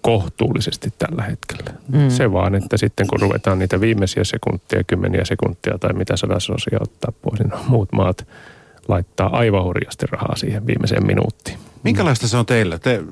kohtuullisesti 0.00 0.94
tällä 0.98 1.22
hetkellä. 1.22 1.70
Mm. 1.88 2.10
Se 2.10 2.32
vaan, 2.32 2.54
että 2.54 2.76
sitten 2.76 3.06
kun 3.06 3.20
ruvetaan 3.20 3.58
niitä 3.58 3.80
viimeisiä 3.80 4.24
sekuntia, 4.24 4.84
kymmeniä 4.84 5.24
sekuntia 5.24 5.78
tai 5.78 5.92
mitä 5.92 6.16
sadasosia 6.16 6.78
ottaa 6.80 7.12
pois, 7.22 7.40
niin 7.40 7.52
muut 7.68 7.92
maat 7.92 8.26
laittaa 8.88 9.36
aivan 9.36 9.64
hurjasti 9.64 10.06
rahaa 10.10 10.36
siihen 10.36 10.66
viimeiseen 10.66 11.06
minuuttiin. 11.06 11.58
Minkälaista 11.82 12.28
se 12.28 12.36
on 12.36 12.46
teillä? 12.46 12.78
Te, 12.78 13.02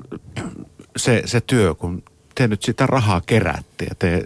se, 0.97 1.21
se 1.25 1.41
työ, 1.41 1.75
kun 1.75 2.03
te 2.35 2.47
nyt 2.47 2.63
sitä 2.63 2.85
rahaa 2.85 3.21
keräätte 3.25 3.85
ja 3.89 3.95
te, 3.99 4.23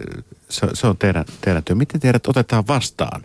se, 0.48 0.66
se 0.74 0.86
on 0.86 0.96
teidän, 0.96 1.24
teidän 1.40 1.64
työ. 1.64 1.76
Miten 1.76 2.00
teidät 2.00 2.26
otetaan 2.26 2.66
vastaan? 2.66 3.22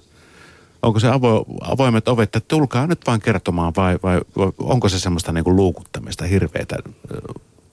Onko 0.81 0.99
se 0.99 1.07
avo, 1.07 1.45
avoimet 1.61 2.07
ovet, 2.07 2.35
että 2.35 2.47
tulkaa 2.47 2.87
nyt 2.87 3.01
vain 3.07 3.21
kertomaan 3.21 3.73
vai, 3.77 3.99
vai 4.03 4.21
onko 4.57 4.89
se 4.89 4.99
semmoista 4.99 5.31
niin 5.31 5.43
kuin 5.43 5.55
luukuttamista, 5.55 6.25
hirveätä 6.25 6.75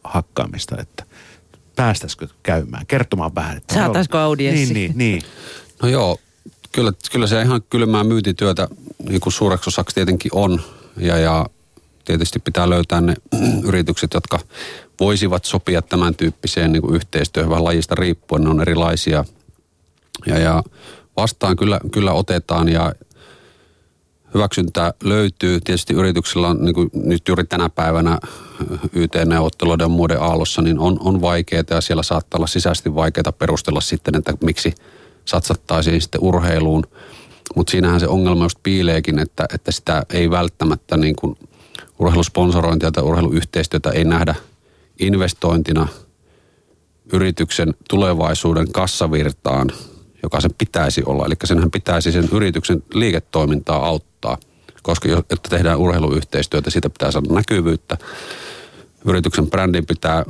hakkaamista, 0.04 0.76
että 0.80 1.04
päästäisikö 1.76 2.28
käymään, 2.42 2.86
kertomaan 2.86 3.34
vähän. 3.34 3.56
Että 3.56 3.74
Saataisiko 3.74 4.18
audienssi? 4.18 4.74
Niin, 4.74 4.74
niin, 4.74 4.98
niin. 4.98 5.22
No 5.82 5.88
joo, 5.88 6.18
kyllä, 6.72 6.92
kyllä 7.12 7.26
se 7.26 7.42
ihan 7.42 7.62
kylmää 7.70 8.04
myytityötä 8.04 8.68
niin 9.08 9.20
kuin 9.20 9.32
suureksi 9.32 9.70
osaksi 9.70 9.94
tietenkin 9.94 10.30
on. 10.34 10.60
Ja, 10.96 11.18
ja 11.18 11.46
tietysti 12.04 12.38
pitää 12.38 12.70
löytää 12.70 13.00
ne 13.00 13.14
yritykset, 13.68 14.14
jotka 14.14 14.38
voisivat 15.00 15.44
sopia 15.44 15.82
tämän 15.82 16.14
tyyppiseen 16.14 16.72
niin 16.72 16.82
kuin 16.82 16.94
yhteistyöhön 16.94 17.50
vähän 17.50 17.64
lajista 17.64 17.94
riippuen. 17.94 18.44
Ne 18.44 18.50
on 18.50 18.60
erilaisia. 18.60 19.24
Ja, 20.26 20.38
ja 20.38 20.62
vastaan 21.16 21.56
kyllä, 21.56 21.80
kyllä 21.92 22.12
otetaan 22.12 22.68
ja 22.68 22.92
hyväksyntää 24.34 24.92
löytyy. 25.04 25.60
Tietysti 25.60 25.94
yrityksillä 25.94 26.48
on 26.48 26.64
niin 26.64 26.74
kuin 26.74 26.90
nyt 26.94 27.28
juuri 27.28 27.44
tänä 27.44 27.68
päivänä 27.68 28.18
YT-neuvotteluiden 28.92 29.90
muiden 29.90 30.22
aallossa, 30.22 30.62
niin 30.62 30.78
on, 30.78 30.96
on 31.00 31.20
vaikeaa 31.20 31.64
ja 31.70 31.80
siellä 31.80 32.02
saattaa 32.02 32.38
olla 32.38 32.46
sisäisesti 32.46 32.94
vaikeaa 32.94 33.32
perustella 33.38 33.80
sitten, 33.80 34.16
että 34.16 34.34
miksi 34.44 34.74
satsattaisiin 35.24 36.00
sitten 36.00 36.20
urheiluun. 36.20 36.84
Mutta 37.56 37.70
siinähän 37.70 38.00
se 38.00 38.08
ongelma 38.08 38.44
just 38.44 38.58
piileekin, 38.62 39.18
että, 39.18 39.46
että 39.54 39.72
sitä 39.72 40.02
ei 40.10 40.30
välttämättä 40.30 40.96
niin 40.96 41.16
kuin 41.16 41.36
urheilusponsorointia 41.98 42.92
tai 42.92 43.04
urheiluyhteistyötä 43.04 43.90
ei 43.90 44.04
nähdä 44.04 44.34
investointina 45.06 45.88
yrityksen 47.12 47.74
tulevaisuuden 47.90 48.72
kassavirtaan, 48.72 49.70
joka 50.22 50.40
sen 50.40 50.54
pitäisi 50.58 51.02
olla. 51.06 51.26
Eli 51.26 51.34
senhän 51.44 51.70
pitäisi 51.70 52.12
sen 52.12 52.28
yrityksen 52.32 52.82
liiketoimintaa 52.94 53.86
auttaa, 53.86 54.38
koska 54.82 55.08
jotta 55.08 55.48
tehdään 55.48 55.78
urheiluyhteistyötä, 55.78 56.70
siitä 56.70 56.90
pitää 56.90 57.10
saada 57.10 57.34
näkyvyyttä 57.34 57.98
yrityksen 59.04 59.50
brändin 59.50 59.86
pitää 59.86 60.24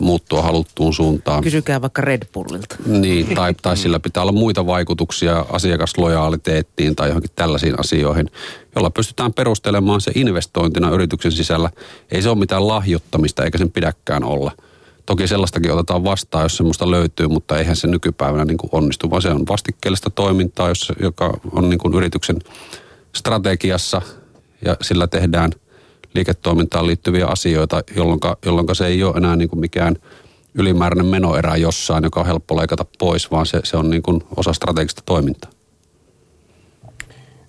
muuttua 0.00 0.42
haluttuun 0.42 0.94
suuntaan. 0.94 1.42
Kysykää 1.42 1.80
vaikka 1.80 2.02
Red 2.02 2.22
Bullilta. 2.32 2.76
Niin, 2.86 3.26
tai, 3.36 3.54
tai 3.62 3.76
sillä 3.76 4.00
pitää 4.00 4.22
olla 4.22 4.32
muita 4.32 4.66
vaikutuksia 4.66 5.44
asiakaslojaaliteettiin 5.52 6.96
tai 6.96 7.08
johonkin 7.08 7.30
tällaisiin 7.36 7.80
asioihin, 7.80 8.30
jolla 8.74 8.90
pystytään 8.90 9.32
perustelemaan 9.32 10.00
se 10.00 10.12
investointina 10.14 10.90
yrityksen 10.90 11.32
sisällä. 11.32 11.70
Ei 12.10 12.22
se 12.22 12.28
ole 12.28 12.38
mitään 12.38 12.68
lahjoittamista, 12.68 13.44
eikä 13.44 13.58
sen 13.58 13.70
pidäkään 13.70 14.24
olla. 14.24 14.52
Toki 15.06 15.28
sellaistakin 15.28 15.72
otetaan 15.72 16.04
vastaan, 16.04 16.42
jos 16.42 16.56
semmoista 16.56 16.90
löytyy, 16.90 17.28
mutta 17.28 17.58
eihän 17.58 17.76
se 17.76 17.86
nykypäivänä 17.86 18.44
niin 18.44 18.58
kuin 18.58 18.70
onnistu, 18.72 19.10
vaan 19.10 19.22
se 19.22 19.28
on 19.28 19.46
vastikkeellista 19.48 20.10
toimintaa, 20.10 20.68
joka 21.02 21.40
on 21.52 21.70
niin 21.70 21.78
kuin 21.78 21.94
yrityksen 21.94 22.36
strategiassa 23.16 24.02
ja 24.64 24.76
sillä 24.82 25.06
tehdään– 25.06 25.50
liiketoimintaan 26.18 26.86
liittyviä 26.86 27.26
asioita, 27.26 27.82
jolloin, 27.96 28.20
jolloin 28.44 28.66
se 28.72 28.86
ei 28.86 29.02
ole 29.02 29.16
enää 29.16 29.36
niin 29.36 29.48
kuin 29.48 29.60
mikään 29.60 29.96
ylimääräinen 30.54 31.06
menoerä 31.06 31.56
jossain, 31.56 32.04
joka 32.04 32.20
on 32.20 32.26
helppo 32.26 32.56
leikata 32.56 32.86
pois, 32.98 33.30
vaan 33.30 33.46
se, 33.46 33.60
se 33.64 33.76
on 33.76 33.90
niin 33.90 34.02
kuin 34.02 34.22
osa 34.36 34.52
strategista 34.52 35.02
toimintaa. 35.06 35.50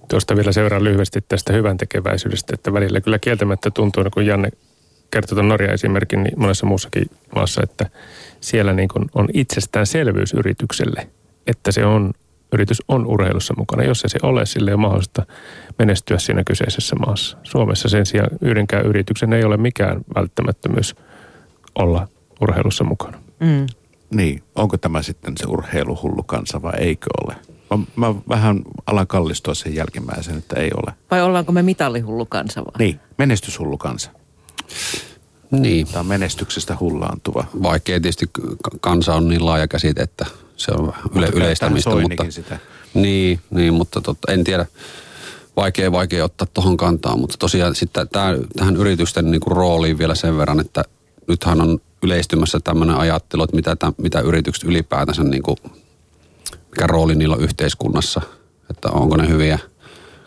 Tuosta 0.10 0.36
vielä 0.36 0.52
seuraan 0.52 0.84
lyhyesti 0.84 1.22
tästä 1.22 1.54
hyvän 1.54 1.78
tekeväisyydestä, 1.78 2.54
että 2.54 2.74
välillä 2.74 3.02
kyllä 3.02 3.20
kieltämättä 3.20 3.72
tuntuu, 3.72 4.04
kun 4.14 4.26
Janne 4.26 4.50
kertoi 5.12 5.36
tuon 5.36 5.48
Norjan 5.48 5.74
esimerkin, 5.74 6.24
niin 6.24 6.40
monessa 6.40 6.66
muussakin 6.66 7.10
maassa, 7.36 7.62
että 7.64 7.90
siellä 8.42 8.74
niin 8.74 8.90
kuin 8.90 9.10
on 9.16 9.28
itsestäänselvyys 9.34 10.34
yritykselle, 10.34 11.08
että 11.48 11.72
se 11.72 11.86
on 11.86 12.14
yritys 12.52 12.82
on 12.88 13.08
urheilussa 13.08 13.54
mukana. 13.58 13.84
Jos 13.84 14.04
ei 14.04 14.10
se 14.10 14.20
ole, 14.24 14.46
sille 14.46 14.76
mahdollista 14.76 15.26
menestyä 15.80 16.20
siinä 16.20 16.44
kyseisessä 16.44 16.96
maassa. 16.96 17.38
Suomessa 17.44 17.90
sen 17.90 18.06
sijaan 18.06 18.30
yhdenkään 18.42 18.86
yrityksen 18.86 19.34
ei 19.34 19.44
ole 19.44 19.58
mikään 19.58 20.02
välttämättömyys 20.16 20.96
olla 21.76 22.08
urheilussa 22.42 22.84
mukana. 22.84 23.18
Mm. 23.40 23.68
Niin, 24.14 24.44
onko 24.56 24.78
tämä 24.78 25.02
sitten 25.02 25.34
se 25.38 25.46
urheiluhullu 25.48 26.24
kansa 26.24 26.62
vai 26.62 26.74
eikö 26.80 27.08
ole? 27.26 27.36
Mä, 27.70 27.86
mä 27.96 28.16
vähän 28.30 28.62
alan 28.86 29.08
kallistua 29.08 29.54
sen 29.54 29.76
jälkimmäisen, 29.76 30.38
että 30.38 30.60
ei 30.60 30.72
ole. 30.84 30.94
Vai 31.12 31.22
ollaanko 31.22 31.52
me 31.52 31.64
mitallihullu 31.64 32.26
kansa 32.26 32.62
vai? 32.62 32.74
Niin, 32.80 33.00
menestyshullu 33.18 33.78
kansa. 33.78 34.12
Niin. 35.52 35.88
Tämä 35.88 36.00
on 36.00 36.06
menestyksestä 36.06 36.78
hullaantuva. 36.80 37.46
Vaikea 37.64 38.00
tietysti 38.00 38.30
kansa 38.82 39.16
on 39.16 39.30
niin 39.30 39.46
laaja 39.46 39.68
käsite, 39.68 40.02
että 40.02 40.26
se 40.60 40.72
on 40.72 40.94
yle, 41.16 41.30
yleistämistä. 41.34 41.90
Mutta, 41.90 42.26
sitä. 42.30 42.60
Niin, 42.94 43.40
niin, 43.50 43.74
mutta 43.74 44.02
totta, 44.02 44.32
en 44.32 44.44
tiedä. 44.44 44.66
Vaikea, 45.56 45.92
vaikea 45.92 46.26
ottaa 46.26 46.48
tuohon 46.54 46.78
kantaa, 46.78 47.18
mutta 47.18 47.36
tosiaan 47.40 47.76
sitten 47.76 48.10
täh, 48.10 48.36
tähän 48.56 48.76
yritysten 48.76 49.32
niin 49.32 49.42
kuin 49.42 49.58
rooliin 49.58 49.98
vielä 49.98 50.16
sen 50.16 50.38
verran, 50.38 50.60
että 50.60 50.84
nythän 51.28 51.62
on 51.62 51.80
yleistymässä 52.04 52.60
tämmöinen 52.64 52.96
ajattelu, 52.96 53.44
että 53.44 53.56
mitä, 53.56 53.76
tämän, 53.76 53.94
mitä 53.98 54.20
yritykset 54.20 54.64
ylipäätänsä, 54.64 55.24
niin 55.24 55.44
kuin, 55.44 55.58
mikä 56.70 56.88
rooli 56.88 57.16
niillä 57.16 57.36
on 57.36 57.42
yhteiskunnassa, 57.42 58.22
että 58.70 58.90
onko 58.92 59.18
ne 59.18 59.28
hyviä 59.28 59.60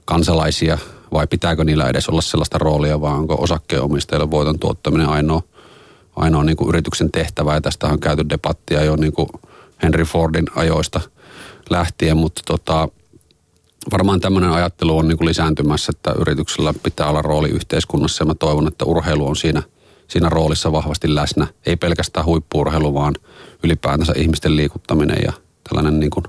kansalaisia 0.05 0.79
vai 1.13 1.27
pitääkö 1.27 1.65
niillä 1.65 1.89
edes 1.89 2.09
olla 2.09 2.21
sellaista 2.21 2.59
roolia, 2.59 3.01
vai 3.01 3.13
onko 3.13 3.37
osakkeenomistajille 3.41 4.31
voiton 4.31 4.59
tuottaminen 4.59 5.09
ainoa, 5.09 5.43
ainoa 6.17 6.45
niin 6.45 6.57
kuin 6.57 6.69
yrityksen 6.69 7.13
tehtävä. 7.13 7.55
Ja 7.55 7.61
tästä 7.61 7.87
on 7.87 8.01
käyty 8.01 8.29
debattia 8.29 8.85
jo 8.85 8.97
niin 8.97 9.13
kuin 9.13 9.29
Henry 9.83 10.05
Fordin 10.05 10.47
ajoista 10.55 11.01
lähtien, 11.71 12.17
mutta 12.17 12.43
tota, 12.47 12.89
varmaan 13.93 14.21
tämmöinen 14.21 14.51
ajattelu 14.51 14.99
on 14.99 15.09
niin 15.09 15.27
lisääntymässä, 15.27 15.93
että 15.97 16.15
yrityksellä 16.21 16.75
pitää 16.83 17.09
olla 17.09 17.23
rooli 17.23 17.49
yhteiskunnassa 17.49 18.23
ja 18.23 18.27
mä 18.27 18.35
toivon, 18.35 18.69
että 18.69 18.85
urheilu 18.85 19.27
on 19.27 19.37
siinä, 19.37 19.63
siinä 20.09 20.29
roolissa 20.29 20.73
vahvasti 20.73 21.15
läsnä. 21.15 21.47
Ei 21.67 21.77
pelkästään 21.77 22.27
huippuurheilu, 22.27 22.95
vaan 22.95 23.15
ylipäätänsä 23.63 24.13
ihmisten 24.17 24.57
liikuttaminen 24.57 25.19
ja 25.25 25.33
tällainen 25.69 26.01
niin 26.01 26.11
kuin 26.11 26.25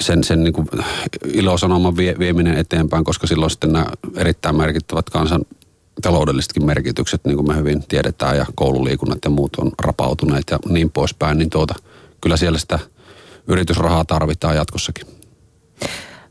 sen, 0.00 0.24
sen 0.24 0.44
niin 0.44 0.52
kuin 0.52 0.68
ilosanoman 1.32 1.96
vie, 1.96 2.14
vieminen 2.18 2.58
eteenpäin, 2.58 3.04
koska 3.04 3.26
silloin 3.26 3.50
sitten 3.50 3.72
nämä 3.72 3.86
erittäin 4.16 4.56
merkittävät 4.56 5.10
kansan 5.10 5.42
taloudellisetkin 6.02 6.66
merkitykset, 6.66 7.24
niin 7.24 7.36
kuin 7.36 7.48
me 7.48 7.56
hyvin 7.56 7.84
tiedetään, 7.88 8.36
ja 8.36 8.46
koululiikunnat 8.54 9.18
ja 9.24 9.30
muut 9.30 9.56
on 9.56 9.72
rapautuneet 9.78 10.44
ja 10.50 10.58
niin 10.68 10.90
poispäin, 10.90 11.38
niin 11.38 11.50
tuota, 11.50 11.74
kyllä 12.20 12.36
siellä 12.36 12.58
sitä 12.58 12.78
yritysrahaa 13.46 14.04
tarvitaan 14.04 14.56
jatkossakin. 14.56 15.06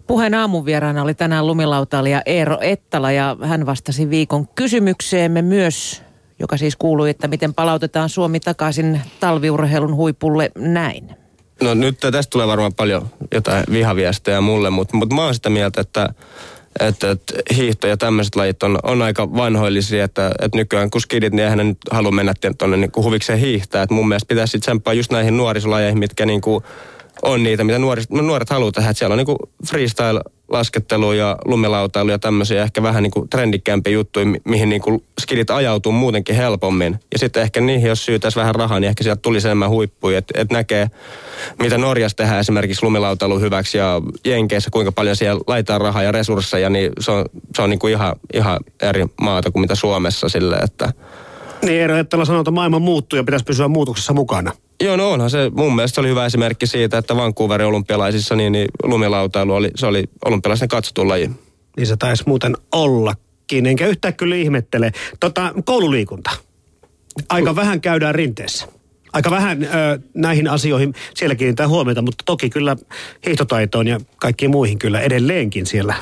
Puheen 0.07 0.33
aamun 0.33 0.65
vieraana 0.65 1.01
oli 1.01 1.13
tänään 1.13 1.47
lumilautailija 1.47 2.21
Eero 2.25 2.57
Ettala 2.61 3.11
ja 3.11 3.37
hän 3.41 3.65
vastasi 3.65 4.09
viikon 4.09 4.47
kysymykseemme 4.47 5.41
myös, 5.41 6.03
joka 6.39 6.57
siis 6.57 6.75
kuului, 6.75 7.09
että 7.09 7.27
miten 7.27 7.53
palautetaan 7.53 8.09
Suomi 8.09 8.39
takaisin 8.39 9.01
talviurheilun 9.19 9.95
huipulle 9.95 10.51
näin. 10.57 11.09
No 11.61 11.73
nyt 11.73 11.99
tästä 11.99 12.29
tulee 12.29 12.47
varmaan 12.47 12.73
paljon 12.73 13.09
jotain 13.33 13.63
vihaviestejä 13.71 14.41
mulle, 14.41 14.69
mutta, 14.69 14.97
mutta 14.97 15.15
mä 15.15 15.23
oon 15.23 15.35
sitä 15.35 15.49
mieltä, 15.49 15.81
että 15.81 16.09
että, 16.79 17.11
että 17.11 17.33
hiihto 17.55 17.87
ja 17.87 17.97
tämmöiset 17.97 18.35
lajit 18.35 18.63
on, 18.63 18.79
on 18.83 19.01
aika 19.01 19.33
vanhoillisia, 19.33 20.03
että, 20.03 20.31
että 20.41 20.57
nykyään 20.57 20.89
kun 20.89 21.01
skidit, 21.01 21.33
niin 21.33 21.43
eihän 21.43 21.57
ne 21.57 21.63
nyt 21.63 21.77
halua 21.91 22.11
mennä 22.11 22.33
tuonne 22.57 22.77
niin 22.77 22.91
huvikseen 22.95 23.39
hiihtää. 23.39 23.83
Että 23.83 23.95
mun 23.95 24.07
mielestä 24.07 24.27
pitäisi 24.27 24.51
sitten 24.51 24.61
tsemppaa 24.61 24.93
just 24.93 25.11
näihin 25.11 25.37
nuorisolajeihin, 25.37 25.99
mitkä 25.99 26.25
niin 26.25 26.41
kuin 26.41 26.63
on 27.21 27.43
niitä, 27.43 27.63
mitä 27.63 27.79
nuoret, 27.79 28.09
nuoret 28.09 28.49
haluaa 28.49 28.71
tehdä. 28.71 28.89
Että 28.89 28.99
siellä 28.99 29.13
on 29.13 29.17
niin 29.17 29.25
kuin 29.25 29.37
freestyle 29.67 30.21
laskettelu 30.49 31.13
ja 31.13 31.37
lumilautailu 31.45 32.11
ja 32.11 32.19
tämmöisiä 32.19 32.63
ehkä 32.63 32.83
vähän 32.83 33.03
niin 33.03 33.11
kuin 33.11 33.29
trendikämpiä 33.29 33.93
juttuja, 33.93 34.25
mihin 34.43 34.69
niin 34.69 34.81
kuin 34.81 35.03
skidit 35.21 35.49
ajautuu 35.49 35.91
muutenkin 35.91 36.35
helpommin. 36.35 36.99
Ja 37.11 37.19
sitten 37.19 37.43
ehkä 37.43 37.61
niihin, 37.61 37.89
jos 37.89 38.05
syytäisi 38.05 38.39
vähän 38.39 38.55
rahaa, 38.55 38.79
niin 38.79 38.89
ehkä 38.89 39.03
sieltä 39.03 39.21
tulisi 39.21 39.47
enemmän 39.47 39.69
huippuja. 39.69 40.17
Että 40.17 40.41
et 40.41 40.51
näkee, 40.51 40.87
mitä 41.59 41.77
Norjassa 41.77 42.17
tehdään 42.17 42.39
esimerkiksi 42.39 42.85
lumilautailu 42.85 43.39
hyväksi 43.39 43.77
ja 43.77 44.01
Jenkeissä, 44.25 44.69
kuinka 44.69 44.91
paljon 44.91 45.15
siellä 45.15 45.41
laitetaan 45.47 45.81
rahaa 45.81 46.03
ja 46.03 46.11
resursseja, 46.11 46.69
niin 46.69 46.91
se 46.99 47.11
on, 47.11 47.25
se 47.55 47.61
on 47.61 47.69
niin 47.69 47.79
kuin 47.79 47.93
ihan, 47.93 48.15
ihan 48.33 48.59
eri 48.81 49.05
maata 49.21 49.51
kuin 49.51 49.61
mitä 49.61 49.75
Suomessa 49.75 50.29
sille, 50.29 50.55
että... 50.55 50.93
Niin 51.65 51.81
Eero 51.81 51.97
Ettala 51.97 52.25
sanoo, 52.25 52.41
että 52.41 52.51
maailma 52.51 52.79
muuttuu 52.79 53.17
ja 53.17 53.23
pitäisi 53.23 53.45
pysyä 53.45 53.67
muutoksessa 53.67 54.13
mukana. 54.13 54.51
Joo, 54.83 54.95
no 54.95 55.11
onhan 55.11 55.29
se 55.29 55.51
mun 55.53 55.75
mielestä 55.75 55.95
se 55.95 56.01
oli 56.01 56.09
hyvä 56.09 56.25
esimerkki 56.25 56.67
siitä, 56.67 56.97
että 56.97 57.15
Vancouverin 57.15 57.67
olympialaisissa 57.67 58.35
niin, 58.35 58.51
niin 58.51 58.67
lumilautailu 58.83 59.53
oli, 59.53 59.71
se 59.75 59.85
oli 59.85 60.03
olympialaisen 60.25 60.67
katsotun 60.67 61.09
laji. 61.09 61.29
Niin 61.77 61.87
se 61.87 61.97
taisi 61.97 62.23
muuten 62.27 62.57
ollakin, 62.71 63.65
enkä 63.65 63.87
yhtään 63.87 64.13
kyllä 64.13 64.35
ihmettele. 64.35 64.91
Tota, 65.19 65.53
koululiikunta. 65.65 66.31
Aika 67.29 67.53
mm. 67.53 67.55
vähän 67.55 67.81
käydään 67.81 68.15
rinteessä. 68.15 68.67
Aika 69.13 69.31
vähän 69.31 69.63
ö, 69.63 69.67
näihin 70.13 70.47
asioihin 70.47 70.93
siellä 71.13 71.35
kiinnittää 71.35 71.67
huomiota, 71.67 72.01
mutta 72.01 72.23
toki 72.25 72.49
kyllä 72.49 72.75
hiihtotaitoon 73.25 73.87
ja 73.87 73.99
kaikkiin 74.17 74.51
muihin 74.51 74.79
kyllä 74.79 75.01
edelleenkin 75.01 75.65
siellä 75.65 75.95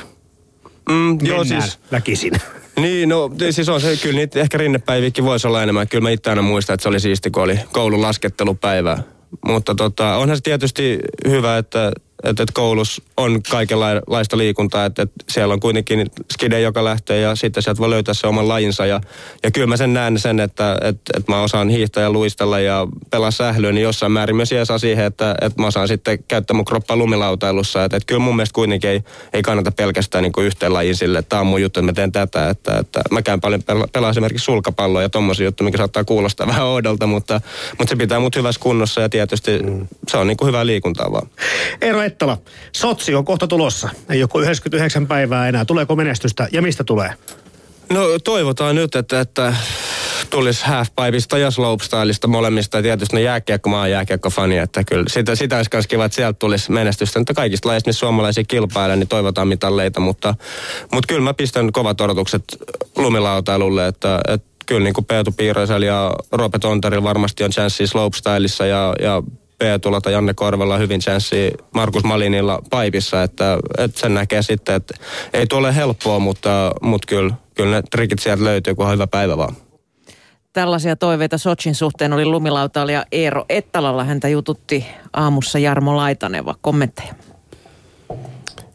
mm, 0.88 1.18
joo, 1.22 1.44
siis, 1.44 1.78
väkisin. 1.92 2.32
Niin, 2.76 3.08
no 3.08 3.30
siis 3.50 3.68
on 3.68 3.80
se, 3.80 3.96
kyllä 3.96 4.16
niitä 4.16 4.40
ehkä 4.40 4.58
rinnepäivikin 4.58 5.24
voisi 5.24 5.46
olla 5.46 5.62
enemmän. 5.62 5.88
Kyllä 5.88 6.02
mä 6.02 6.10
itse 6.10 6.30
aina 6.30 6.42
muistan, 6.42 6.74
että 6.74 6.82
se 6.82 6.88
oli 6.88 7.00
siisti, 7.00 7.30
kun 7.30 7.42
oli 7.42 7.60
koulun 7.72 8.02
laskettelupäivä. 8.02 8.98
Mutta 9.46 9.74
tota, 9.74 10.16
onhan 10.16 10.36
se 10.36 10.42
tietysti 10.42 10.98
hyvä, 11.28 11.58
että, 11.58 11.92
että, 12.24 12.42
että 12.42 12.52
koulussa 12.54 13.02
on 13.16 13.42
kaikenlaista 13.50 14.38
liikuntaa, 14.38 14.84
että, 14.84 15.02
että 15.02 15.24
siellä 15.28 15.54
on 15.54 15.60
kuitenkin 15.60 16.06
skide, 16.32 16.60
joka 16.60 16.84
lähtee 16.84 17.20
ja 17.20 17.36
sitten 17.36 17.62
sieltä 17.62 17.78
voi 17.78 17.90
löytää 17.90 18.14
se 18.14 18.26
oman 18.26 18.48
lajinsa. 18.48 18.86
Ja, 18.86 19.00
ja 19.42 19.50
kyllä 19.50 19.66
mä 19.66 19.76
sen 19.76 19.94
näen 19.94 20.18
sen, 20.18 20.40
että, 20.40 20.72
että, 20.72 21.12
että 21.16 21.32
mä 21.32 21.42
osaan 21.42 21.68
hiihtää 21.68 22.02
ja 22.02 22.10
luistella 22.10 22.60
ja 22.60 22.86
pelaa 23.10 23.30
sählyä, 23.30 23.72
niin 23.72 23.82
jossain 23.82 24.12
määrin 24.12 24.36
myös 24.36 24.50
saa 24.64 24.78
siihen, 24.78 25.04
että, 25.04 25.34
että 25.42 25.62
mä 25.62 25.66
osaan 25.66 25.88
sitten 25.88 26.24
käyttää 26.28 26.54
mun 26.54 26.64
kroppaa 26.64 26.96
lumilautailussa. 26.96 27.84
Että, 27.84 27.96
että 27.96 28.06
kyllä 28.06 28.20
mun 28.20 28.36
mielestä 28.36 28.54
kuitenkin 28.54 28.90
ei, 28.90 29.00
ei 29.32 29.42
kannata 29.42 29.72
pelkästään 29.72 30.22
niin 30.22 30.32
kuin 30.32 30.46
yhteen 30.46 30.72
lajin 30.72 30.96
sille, 30.96 31.18
että 31.18 31.28
tämä 31.28 31.40
on 31.40 31.46
mun 31.46 31.62
juttu, 31.62 31.80
että 31.80 31.92
mä 31.92 31.92
teen 31.92 32.12
tätä. 32.12 32.50
Että, 32.50 32.78
että 32.78 33.02
mä 33.10 33.22
käyn 33.22 33.40
paljon 33.40 33.62
pelaa 33.92 34.10
esimerkiksi 34.10 34.44
sulkapalloa 34.44 35.02
ja 35.02 35.08
tommosia 35.08 35.44
juttuja, 35.44 35.64
mikä 35.64 35.78
saattaa 35.78 36.04
kuulostaa 36.04 36.46
vähän 36.52 36.64
oudolta, 36.64 37.06
mutta, 37.06 37.40
mutta 37.78 37.90
se 37.90 37.96
pitää 37.96 38.20
mut 38.20 38.36
hyvässä 38.36 38.60
kunnossa 38.60 39.00
ja 39.00 39.08
tietysti 39.08 39.58
mm. 39.58 39.86
se 40.08 40.16
on 40.16 40.26
niin 40.26 40.36
kuin 40.36 40.46
hyvää 40.46 40.66
liikuntaa 40.66 41.12
vaan. 41.12 41.28
Eero 41.80 42.02
Ettala, 42.14 42.38
Sotsi 42.72 43.14
on 43.14 43.24
kohta 43.24 43.46
tulossa. 43.46 43.88
Ei 44.08 44.20
joku 44.20 44.40
99 44.40 45.06
päivää 45.06 45.48
enää. 45.48 45.64
Tuleeko 45.64 45.96
menestystä 45.96 46.48
ja 46.52 46.62
mistä 46.62 46.84
tulee? 46.84 47.10
No 47.92 48.00
toivotaan 48.24 48.74
nyt, 48.74 48.94
että, 48.94 49.20
että 49.20 49.54
tulisi 50.30 50.64
halfpipeista 50.66 51.38
ja 51.38 51.50
slopestyleista 51.50 52.28
molemmista. 52.28 52.82
Tietysti 52.82 53.16
ne 53.16 53.22
jääkiekko, 53.22 53.70
mä 53.70 53.78
oon 53.78 53.90
jääkiekko-fani, 53.90 54.58
että 54.58 54.84
kyllä 54.84 55.04
sitä, 55.08 55.34
sitä 55.34 55.56
olisi 55.56 55.70
myös 55.72 55.86
kiva, 55.86 56.04
että 56.04 56.16
sieltä 56.16 56.38
tulisi 56.38 56.72
menestystä. 56.72 57.18
Mutta 57.18 57.34
kaikista 57.34 57.68
lajeista, 57.68 57.88
missä 57.88 58.00
suomalaisia 58.00 58.44
kilpailee, 58.48 58.96
niin 58.96 59.08
toivotaan 59.08 59.48
mitalleita. 59.48 60.00
Mutta, 60.00 60.34
mutta 60.92 61.06
kyllä 61.06 61.22
mä 61.22 61.34
pistän 61.34 61.72
kovat 61.72 62.00
odotukset 62.00 62.44
lumilautailulle, 62.96 63.86
että, 63.86 64.20
että 64.28 64.48
kyllä 64.66 64.84
niin 64.84 64.94
kuin 64.94 65.04
Peetu 65.04 65.32
Piiraisella 65.32 65.86
ja 65.86 66.12
Roope 66.32 66.58
Tontarilla 66.58 67.04
varmasti 67.04 67.44
on 67.44 67.50
chanssi 67.50 67.86
slopestyleissa 67.86 68.66
ja, 68.66 68.94
ja 69.02 69.22
Peetulla 69.58 70.00
tai 70.00 70.12
Janne 70.12 70.34
Korvella 70.34 70.78
hyvin 70.78 71.00
chanssi 71.00 71.52
Markus 71.74 72.04
Malinilla 72.04 72.62
paipissa, 72.70 73.22
että, 73.22 73.58
että 73.78 74.00
sen 74.00 74.14
näkee 74.14 74.42
sitten, 74.42 74.74
että 74.74 74.94
ei 75.32 75.46
tule 75.46 75.76
helppoa, 75.76 76.18
mutta, 76.18 76.72
mutta 76.82 77.06
kyllä, 77.06 77.34
kyllä 77.54 77.76
ne 77.76 77.82
trikit 77.90 78.18
sieltä 78.18 78.44
löytyy, 78.44 78.74
kun 78.74 78.86
on 78.86 78.92
hyvä 78.92 79.06
päivä 79.06 79.36
vaan. 79.36 79.56
Tällaisia 80.52 80.96
toiveita 80.96 81.38
Sochin 81.38 81.74
suhteen 81.74 82.12
oli 82.12 82.24
lumilautailija 82.24 83.04
Eero 83.12 83.44
Ettalalla. 83.48 84.04
Häntä 84.04 84.28
jututti 84.28 84.86
aamussa 85.12 85.58
Jarmo 85.58 85.96
Laitaneva. 85.96 86.54
Kommentteja. 86.60 87.14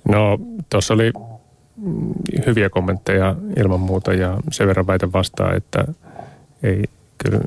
No, 0.09 0.37
tuossa 0.69 0.93
oli 0.93 1.11
hyviä 2.45 2.69
kommentteja 2.69 3.35
ilman 3.57 3.79
muuta 3.79 4.13
ja 4.13 4.37
sen 4.51 4.67
verran 4.67 4.87
väitän 4.87 5.13
vastaan, 5.13 5.57
että 5.57 5.85
ei 6.63 6.83
kyllä 7.17 7.39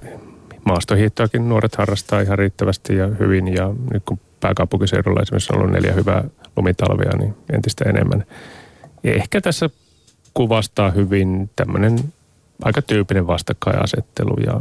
maastohiihtoakin 0.64 1.48
nuoret 1.48 1.76
harrastaa 1.76 2.20
ihan 2.20 2.38
riittävästi 2.38 2.96
ja 2.96 3.06
hyvin 3.06 3.54
ja 3.54 3.74
nyt 3.92 4.02
kun 4.04 4.20
pääkaupunkiseudulla 4.40 5.22
esimerkiksi 5.22 5.52
on 5.52 5.58
ollut 5.58 5.72
neljä 5.72 5.92
hyvää 5.92 6.24
lumitalvia, 6.56 7.16
niin 7.18 7.34
entistä 7.52 7.84
enemmän. 7.88 8.24
Ja 9.02 9.14
ehkä 9.14 9.40
tässä 9.40 9.70
kuvastaa 10.34 10.90
hyvin 10.90 11.50
tämmöinen 11.56 11.98
aika 12.62 12.82
tyypinen 12.82 13.26
vastakkainasettelu 13.26 14.36
ja 14.46 14.60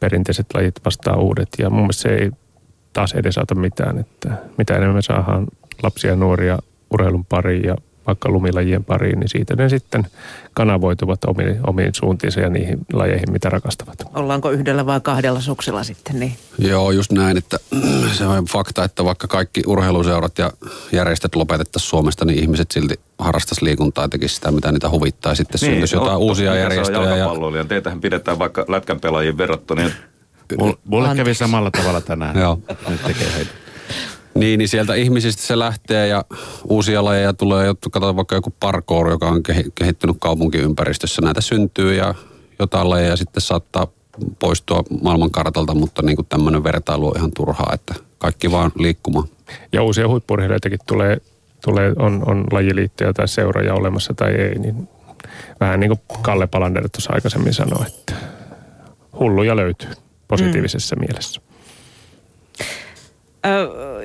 perinteiset 0.00 0.46
lajit 0.54 0.74
vastaa 0.84 1.16
uudet. 1.16 1.48
Ja 1.58 1.70
mun 1.70 1.80
mielestä 1.80 2.02
se 2.02 2.08
ei 2.08 2.30
taas 2.92 3.12
edesauta 3.12 3.54
mitään, 3.54 3.98
että 3.98 4.30
mitä 4.58 4.76
enemmän 4.76 4.94
me 4.94 5.02
saadaan 5.02 5.46
lapsia 5.82 6.10
ja 6.10 6.16
nuoria 6.16 6.58
urheilun 6.90 7.24
pariin 7.24 7.64
ja 7.64 7.76
vaikka 8.06 8.28
lumilajien 8.28 8.84
pariin, 8.84 9.20
niin 9.20 9.28
siitä 9.28 9.56
ne 9.56 9.68
sitten 9.68 10.06
kanavoituvat 10.54 11.24
omiin, 11.24 11.58
omiin 11.66 11.94
suuntiinsa 11.94 12.40
ja 12.40 12.50
niihin 12.50 12.78
lajeihin, 12.92 13.32
mitä 13.32 13.48
rakastavat. 13.48 14.04
Ollaanko 14.14 14.50
yhdellä 14.50 14.86
vai 14.86 15.00
kahdella 15.00 15.40
suksella 15.40 15.84
sitten? 15.84 16.20
Niin? 16.20 16.32
Joo, 16.58 16.90
just 16.90 17.12
näin, 17.12 17.36
että 17.36 17.58
se 18.12 18.26
on 18.26 18.44
fakta, 18.44 18.84
että 18.84 19.04
vaikka 19.04 19.26
kaikki 19.28 19.62
urheiluseurat 19.66 20.38
ja 20.38 20.52
järjestöt 20.92 21.34
lopetettaisiin 21.34 21.90
Suomesta, 21.90 22.24
niin 22.24 22.38
ihmiset 22.38 22.70
silti 22.70 23.00
harrastaisi 23.18 23.64
liikuntaa 23.64 24.04
ja 24.04 24.08
tekisi 24.08 24.34
sitä, 24.34 24.50
mitä 24.50 24.72
niitä 24.72 24.90
huvittaa. 24.90 25.34
Sitten 25.34 25.58
niin, 25.60 25.70
syntyisi 25.70 25.96
jotain 25.96 26.18
uusia 26.18 26.54
järjestöjä. 26.54 27.16
Ja... 27.16 27.30
Teitähän 27.68 28.00
pidetään 28.00 28.38
vaikka 28.38 28.64
lätkän 28.68 29.00
pelaajien 29.00 29.38
verrattuna. 29.38 29.82
Niin... 29.82 29.92
Mulle 30.84 31.16
kävi 31.16 31.34
samalla 31.34 31.70
tavalla 31.70 32.00
tänään. 32.00 32.38
Joo. 32.38 32.58
Nyt 32.88 33.04
tekee 33.04 33.32
heitä. 33.36 33.50
Niin, 34.36 34.58
niin 34.58 34.68
sieltä 34.68 34.94
ihmisistä 34.94 35.42
se 35.42 35.58
lähtee 35.58 36.08
ja 36.08 36.24
uusia 36.68 37.04
lajeja 37.04 37.32
tulee. 37.32 37.74
Katsotaan 37.74 38.16
vaikka 38.16 38.34
joku 38.34 38.54
parkour, 38.60 39.10
joka 39.10 39.28
on 39.28 39.42
kehittynyt 39.74 40.16
kaupunkiympäristössä. 40.20 41.22
Näitä 41.22 41.40
syntyy 41.40 41.94
ja 41.94 42.14
jotain 42.58 42.90
lajeja 42.90 43.16
sitten 43.16 43.40
saattaa 43.40 43.86
poistua 44.38 44.82
maailmankartalta, 45.02 45.74
mutta 45.74 46.02
niin 46.02 46.16
kuin 46.16 46.26
tämmöinen 46.28 46.64
vertailu 46.64 47.08
on 47.08 47.16
ihan 47.16 47.32
turhaa, 47.32 47.70
että 47.74 47.94
kaikki 48.18 48.50
vaan 48.50 48.72
liikkumaan. 48.78 49.28
Ja 49.72 49.82
uusia 49.82 50.08
huippurheilijoitakin 50.08 50.78
tulee, 50.86 51.16
tulee 51.64 51.92
on, 51.98 52.22
on 52.26 52.44
lajiliittoja 52.52 53.12
tai 53.12 53.28
seuraja 53.28 53.74
olemassa 53.74 54.14
tai 54.14 54.32
ei, 54.32 54.58
niin 54.58 54.88
vähän 55.60 55.80
niin 55.80 55.90
kuin 55.90 56.22
Kalle 56.22 56.46
Palander 56.46 56.88
tuossa 56.88 57.12
aikaisemmin 57.12 57.54
sanoi, 57.54 57.86
että 57.86 58.14
hulluja 59.18 59.56
löytyy 59.56 59.90
positiivisessa 60.28 60.96
mm. 60.96 61.00
mielessä. 61.00 61.40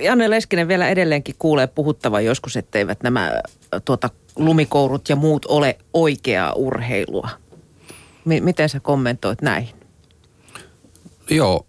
Janne 0.03 0.29
Leskinen 0.29 0.67
vielä 0.67 0.89
edelleenkin 0.89 1.35
kuulee 1.39 1.67
puhuttavan 1.67 2.25
joskus, 2.25 2.57
etteivät 2.57 3.03
nämä 3.03 3.41
tuota, 3.85 4.09
lumikourut 4.35 5.09
ja 5.09 5.15
muut 5.15 5.45
ole 5.45 5.77
oikeaa 5.93 6.53
urheilua. 6.53 7.29
M- 8.25 8.43
miten 8.43 8.69
sä 8.69 8.79
kommentoit 8.79 9.41
näihin? 9.41 9.75
Joo. 11.29 11.65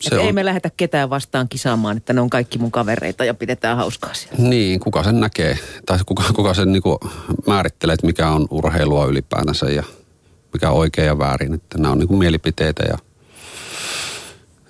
Se 0.00 0.18
on... 0.18 0.26
Ei 0.26 0.32
me 0.32 0.44
lähdetä 0.44 0.70
ketään 0.76 1.10
vastaan 1.10 1.48
kisaamaan, 1.48 1.96
että 1.96 2.12
ne 2.12 2.20
on 2.20 2.30
kaikki 2.30 2.58
mun 2.58 2.70
kavereita 2.70 3.24
ja 3.24 3.34
pidetään 3.34 3.76
hauskaa 3.76 4.14
siellä. 4.14 4.48
Niin, 4.48 4.80
kuka 4.80 5.04
sen 5.04 5.20
näkee? 5.20 5.58
Tai 5.86 5.98
kuka, 6.06 6.24
kuka 6.34 6.54
sen 6.54 6.72
niinku 6.72 7.00
määrittelee, 7.46 7.94
että 7.94 8.06
mikä 8.06 8.28
on 8.28 8.46
urheilua 8.50 9.06
ylipäätänsä 9.06 9.66
ja 9.66 9.82
mikä 10.52 10.70
on 10.70 10.76
oikea 10.76 11.04
ja 11.04 11.18
väärin. 11.18 11.54
Että 11.54 11.78
nämä 11.78 11.92
on 11.92 11.98
niinku 11.98 12.16
mielipiteitä 12.16 12.82
ja 12.82 12.98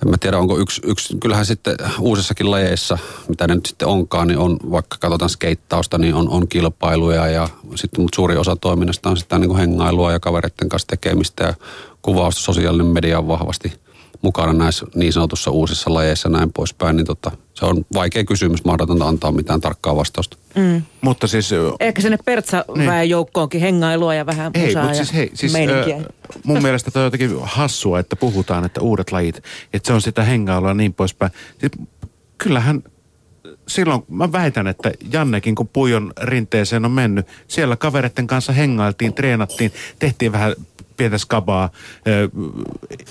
en 0.03 0.11
mä 0.11 0.17
tiedä, 0.21 0.39
onko 0.39 0.59
yksi, 0.59 0.81
yksi, 0.85 1.17
kyllähän 1.21 1.47
sitten 1.47 1.77
uusissakin 2.01 2.51
lajeissa, 2.51 2.99
mitä 3.29 3.47
ne 3.47 3.55
nyt 3.55 3.67
sitten 3.67 3.89
onkaan, 3.89 4.29
niin 4.29 4.39
on, 4.39 4.57
vaikka 4.71 4.97
katsotaan 5.01 5.31
skeittausta, 5.31 5.99
niin 5.99 6.15
on, 6.15 6.29
on 6.29 6.49
kilpailuja 6.49 7.27
ja 7.27 7.49
sitten 7.75 8.01
mutta 8.01 8.17
suuri 8.17 8.37
osa 8.37 8.57
toiminnasta 8.57 9.11
on 9.11 9.17
sitä 9.17 9.39
niin 9.39 9.49
kuin 9.49 9.61
hengailua 9.61 10.13
ja 10.13 10.21
kavereiden 10.21 10.69
kanssa 10.69 10.89
tekemistä 10.89 11.45
ja 11.45 11.55
kuvausta, 12.03 12.41
sosiaalinen 12.41 12.87
media 12.87 13.19
on 13.19 13.29
vahvasti 13.29 13.84
mukana 14.25 14.53
näissä 14.53 14.87
niin 14.95 15.13
sanotussa 15.13 15.51
uusissa 15.51 15.95
lajeissa 15.95 16.29
näin 16.29 16.53
poispäin, 16.53 16.97
niin 16.97 17.07
tota, 17.07 17.31
se 17.55 17.65
on 17.65 17.85
vaikea 17.95 18.25
kysymys, 18.25 18.65
mahdotonta 18.65 19.09
antaa 19.09 19.33
mitään 19.33 19.61
tarkkaa 19.61 19.97
vastausta. 19.97 20.37
Mm. 20.55 20.83
Mutta 21.01 21.27
siis... 21.27 21.51
Ehkä 21.81 22.03
sinne 22.03 22.19
Pertsa 22.25 22.65
niin. 22.77 23.11
joukkoonkin 23.11 23.61
hengailua 23.61 24.15
ja 24.15 24.27
vähän 24.27 24.51
ei, 24.55 24.75
mutta 24.75 24.95
siis, 24.95 25.15
hei, 25.15 25.31
siis, 25.35 25.55
äh, 25.55 26.05
mun 26.45 26.63
mielestä 26.63 26.91
toi 26.91 27.03
on 27.03 27.07
jotenkin 27.07 27.31
hassua, 27.43 27.99
että 27.99 28.17
puhutaan, 28.17 28.65
että 28.65 28.81
uudet 28.81 29.13
lajit, 29.13 29.37
että 29.73 29.87
se 29.87 29.93
on 29.93 30.03
sitä 30.03 30.25
hengailua 30.25 30.71
ja 30.71 30.75
niin 30.75 30.95
poispäin. 30.95 31.33
Siis, 31.59 31.73
kyllähän 32.39 32.83
silloin 33.69 34.03
mä 34.09 34.33
väitän, 34.33 34.67
että 34.67 34.93
Jannekin 35.13 35.55
kun 35.55 35.69
Puijon 35.69 36.13
rinteeseen 36.21 36.85
on 36.85 36.91
mennyt, 36.91 37.27
siellä 37.49 37.77
kavereiden 37.77 38.27
kanssa 38.27 38.53
hengailtiin, 38.53 39.15
treenattiin, 39.15 39.73
tehtiin 39.99 40.33
vähän 40.33 40.55
pientä 40.97 41.19
skabaa 41.19 41.71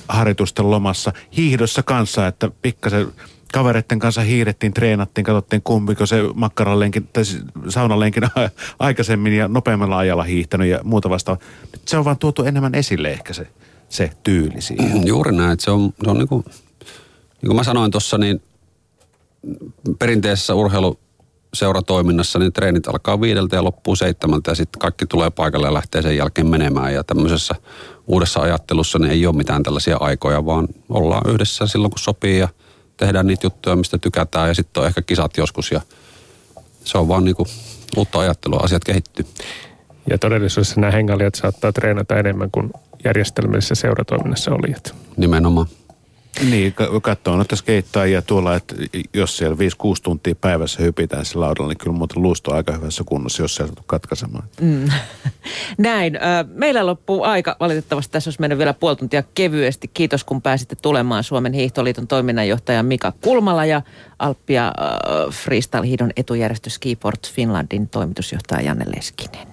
harjoitusten 0.08 0.72
lomassa, 0.72 1.14
hiihdossa 1.38 1.84
kanssa, 1.84 2.28
että 2.28 2.52
pikkasen 2.62 3.08
kavereiden 3.54 4.00
kanssa 4.00 4.22
hiirettiin, 4.22 4.74
treenattiin, 4.74 5.26
katsottiin 5.26 5.62
kumpiko 5.64 6.06
se 6.06 6.22
makkaralenkin 6.34 7.08
tai 7.14 7.26
siis 7.26 7.44
saunalenkin 7.70 8.24
aikaisemmin 8.80 9.34
ja 9.34 9.48
nopeammalla 9.48 9.98
ajalla 9.98 10.24
hiihtänyt 10.24 10.68
ja 10.68 10.80
muuta 10.84 11.10
vastaavaa. 11.10 11.44
Se 11.86 11.98
on 11.98 12.06
vaan 12.06 12.18
tuotu 12.18 12.44
enemmän 12.44 12.76
esille 12.76 13.12
ehkä 13.12 13.34
se, 13.34 13.48
se 13.90 14.12
tyyli 14.24 14.62
siihen. 14.62 15.08
Juuri 15.08 15.32
näin, 15.32 15.52
että 15.52 15.66
se 15.66 15.72
on, 15.72 15.94
se 16.04 16.10
on 16.10 16.18
niin 16.18 16.28
kuin, 16.28 16.46
niin 17.42 17.48
kuin 17.48 17.56
mä 17.56 17.64
sanoin 17.64 17.92
tuossa, 17.92 18.18
niin 18.18 18.42
perinteisessä 20.00 20.56
urheilu 20.56 21.00
seuratoiminnassa, 21.54 22.40
niin 22.40 22.54
treenit 22.54 22.88
alkaa 22.88 23.22
viideltä 23.22 23.56
ja 23.56 23.64
loppuu 23.64 23.96
seitsemältä 23.96 24.52
ja 24.52 24.56
sitten 24.56 24.80
kaikki 24.80 25.06
tulee 25.06 25.30
paikalle 25.30 25.68
ja 25.68 25.74
lähtee 25.74 26.02
sen 26.02 26.18
jälkeen 26.18 26.48
menemään. 26.48 26.94
Ja 26.94 27.04
tämmöisessä 27.04 27.56
uudessa 28.08 28.40
ajattelussa 28.40 29.00
niin 29.00 29.12
ei 29.12 29.26
ole 29.26 29.36
mitään 29.36 29.64
tällaisia 29.64 29.98
aikoja, 30.00 30.46
vaan 30.46 30.68
ollaan 30.90 31.32
yhdessä 31.32 31.68
silloin 31.68 31.92
kun 31.92 32.00
sopii 32.00 32.40
ja 32.40 32.48
tehdään 32.98 33.28
niitä 33.28 33.46
juttuja, 33.46 33.76
mistä 33.76 33.98
tykätään 33.98 34.48
ja 34.48 34.54
sitten 34.54 34.82
on 34.82 34.88
ehkä 34.88 35.02
kisat 35.02 35.38
joskus 35.38 35.72
ja 35.72 35.82
se 36.84 36.98
on 36.98 37.08
vaan 37.08 37.26
niinku 37.26 37.46
uutta 37.98 38.20
ajattelua, 38.20 38.60
asiat 38.64 38.84
kehittyy. 38.84 39.26
Ja 40.10 40.18
todellisuudessa 40.18 40.82
nämä 40.82 40.92
hengailijat 40.92 41.36
saattaa 41.36 41.72
treenata 41.72 42.16
enemmän 42.16 42.52
kuin 42.52 42.74
järjestelmällisessä 43.06 43.76
seuratoiminnassa 43.76 44.52
olijat. 44.52 44.96
Nimenomaan. 45.18 45.68
Niin, 46.50 46.74
ka- 46.74 47.00
katsoo 47.02 47.36
noita 47.36 47.56
skeittaajia 47.56 48.22
tuolla, 48.22 48.56
että 48.56 48.76
jos 49.14 49.38
siellä 49.38 49.56
5-6 49.56 49.60
tuntia 50.04 50.36
päivässä 50.36 50.84
hypitään 50.84 51.26
sillä 51.26 51.46
laudalla, 51.46 51.70
niin 51.70 51.78
kyllä 51.78 51.98
muuten 51.98 52.22
luusto 52.22 52.52
on 52.52 52.58
aika 52.58 52.72
hyvässä 52.72 53.04
kunnossa, 53.06 53.44
jos 53.44 53.56
sattuu 53.56 53.84
katkaisemaan. 53.88 54.44
Mm. 54.62 54.90
Näin. 55.78 56.20
Meillä 56.48 56.86
loppuu 56.86 57.24
aika. 57.24 57.56
Valitettavasti 57.60 58.12
tässä 58.12 58.28
olisi 58.28 58.42
mennyt 58.42 58.58
vielä 58.58 58.74
puoli 58.74 58.96
tuntia 58.96 59.24
kevyesti. 59.36 59.88
Kiitos 59.94 60.24
kun 60.24 60.42
pääsitte 60.42 60.76
tulemaan 60.76 61.24
Suomen 61.24 61.54
hiihtoliiton 61.54 62.08
toiminnanjohtaja 62.08 62.84
Mika 62.84 63.14
Kulmala 63.22 63.66
ja 63.66 63.82
Alppia 64.20 64.68
äh, 64.68 64.74
Freestyle-hiidon 65.32 66.12
etujärjestö 66.16 66.70
Skiport 66.70 67.32
Finlandin 67.32 67.90
toimitusjohtaja 67.90 68.62
Janne 68.62 68.86
Leskinen. 68.96 69.53